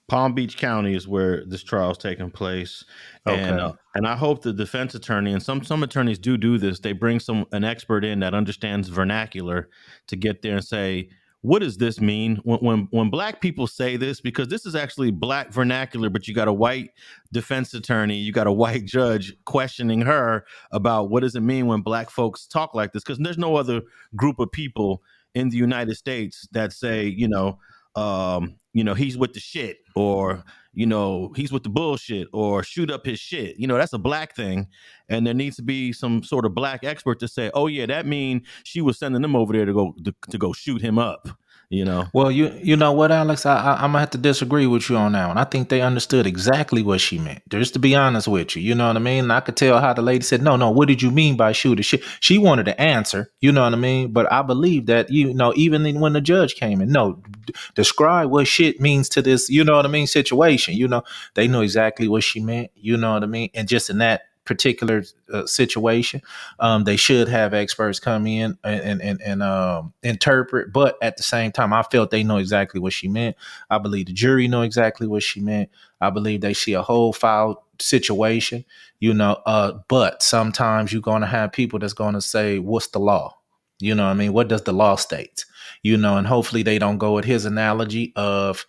[0.06, 2.84] Palm Beach County is where this trial is taking place,
[3.24, 6.80] and uh, and I hope the defense attorney and some some attorneys do do this.
[6.80, 9.70] They bring some an expert in that understands vernacular
[10.08, 11.08] to get there and say,
[11.44, 14.20] what does this mean when when when black people say this?
[14.20, 16.90] Because this is actually black vernacular, but you got a white
[17.32, 21.82] defense attorney, you got a white judge questioning her about what does it mean when
[21.82, 23.02] black folks talk like this?
[23.02, 23.82] Because there's no other
[24.16, 25.02] group of people
[25.34, 27.58] in the United States that say, you know,
[27.94, 30.44] um, you know, he's with the shit, or
[30.74, 33.56] you know, he's with the bullshit, or shoot up his shit.
[33.56, 34.66] You know, that's a black thing,
[35.08, 38.04] and there needs to be some sort of black expert to say, oh yeah, that
[38.04, 41.28] mean she was sending them over there to go to, to go shoot him up.
[41.74, 44.66] You know, Well, you you know what, Alex, I, I I'm gonna have to disagree
[44.66, 45.38] with you on that one.
[45.38, 47.42] I think they understood exactly what she meant.
[47.48, 49.30] Just to be honest with you, you know what I mean.
[49.30, 51.82] I could tell how the lady said, "No, no, what did you mean by shooter?"
[51.82, 54.12] She she wanted to answer, you know what I mean.
[54.12, 58.30] But I believe that you know, even when the judge came in, no, d- describe
[58.30, 60.74] what shit means to this, you know what I mean, situation.
[60.74, 61.02] You know,
[61.34, 64.22] they know exactly what she meant, you know what I mean, and just in that
[64.44, 66.20] particular uh, situation.
[66.60, 71.22] Um, they should have experts come in and and, and, um, interpret but at the
[71.22, 73.36] same time i felt they know exactly what she meant.
[73.70, 75.70] I believe the jury know exactly what she meant.
[76.00, 78.64] I believe they see a whole file situation
[79.00, 82.88] you know uh, but sometimes you're going to have people that's going to say what's
[82.88, 83.36] the law?
[83.80, 84.32] You know i mean?
[84.32, 85.44] What does the law state?
[85.82, 88.66] You know and hopefully they don't go with his analogy of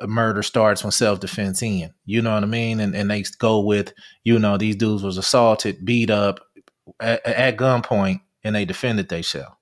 [0.00, 3.60] a murder starts when self-defense in you know what i mean and, and they go
[3.60, 3.92] with
[4.24, 6.40] you know these dudes was assaulted beat up
[7.00, 9.54] at, at gunpoint and they defended themselves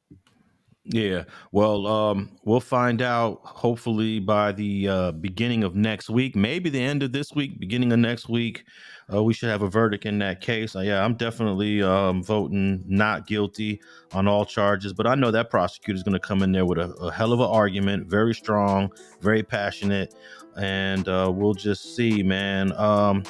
[0.84, 1.24] Yeah.
[1.52, 6.82] Well, um, we'll find out hopefully by the uh, beginning of next week, maybe the
[6.82, 8.64] end of this week, beginning of next week.
[9.12, 10.76] Uh, we should have a verdict in that case.
[10.76, 13.80] Uh, yeah, I'm definitely um, voting not guilty
[14.12, 16.78] on all charges, but I know that prosecutor is going to come in there with
[16.78, 20.14] a, a hell of an argument, very strong, very passionate,
[20.56, 22.72] and uh, we'll just see, man.
[22.72, 23.24] Um,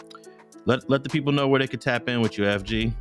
[0.64, 2.92] let let the people know where they could tap in with you, FG.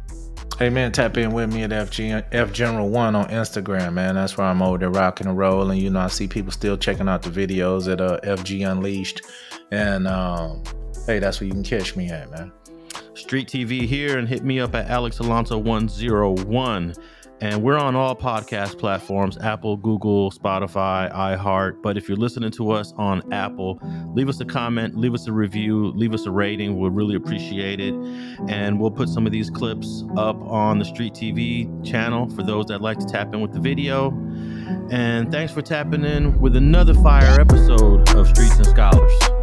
[0.58, 4.16] Hey man, tap in with me at FG F General One on Instagram, man.
[4.16, 5.80] That's where I'm over there rocking and rolling.
[5.80, 9.22] You know, I see people still checking out the videos at uh, FG Unleashed,
[9.72, 10.64] and um,
[11.08, 12.52] hey, that's where you can catch me at, man.
[13.22, 16.94] Street TV here and hit me up at Alex Alonso 101.
[17.40, 21.82] And we're on all podcast platforms Apple, Google, Spotify, iHeart.
[21.82, 23.80] But if you're listening to us on Apple,
[24.14, 26.78] leave us a comment, leave us a review, leave us a rating.
[26.78, 27.96] We'll really appreciate it.
[28.48, 32.66] And we'll put some of these clips up on the Street TV channel for those
[32.68, 34.12] that like to tap in with the video.
[34.92, 39.41] And thanks for tapping in with another fire episode of Streets and Scholars.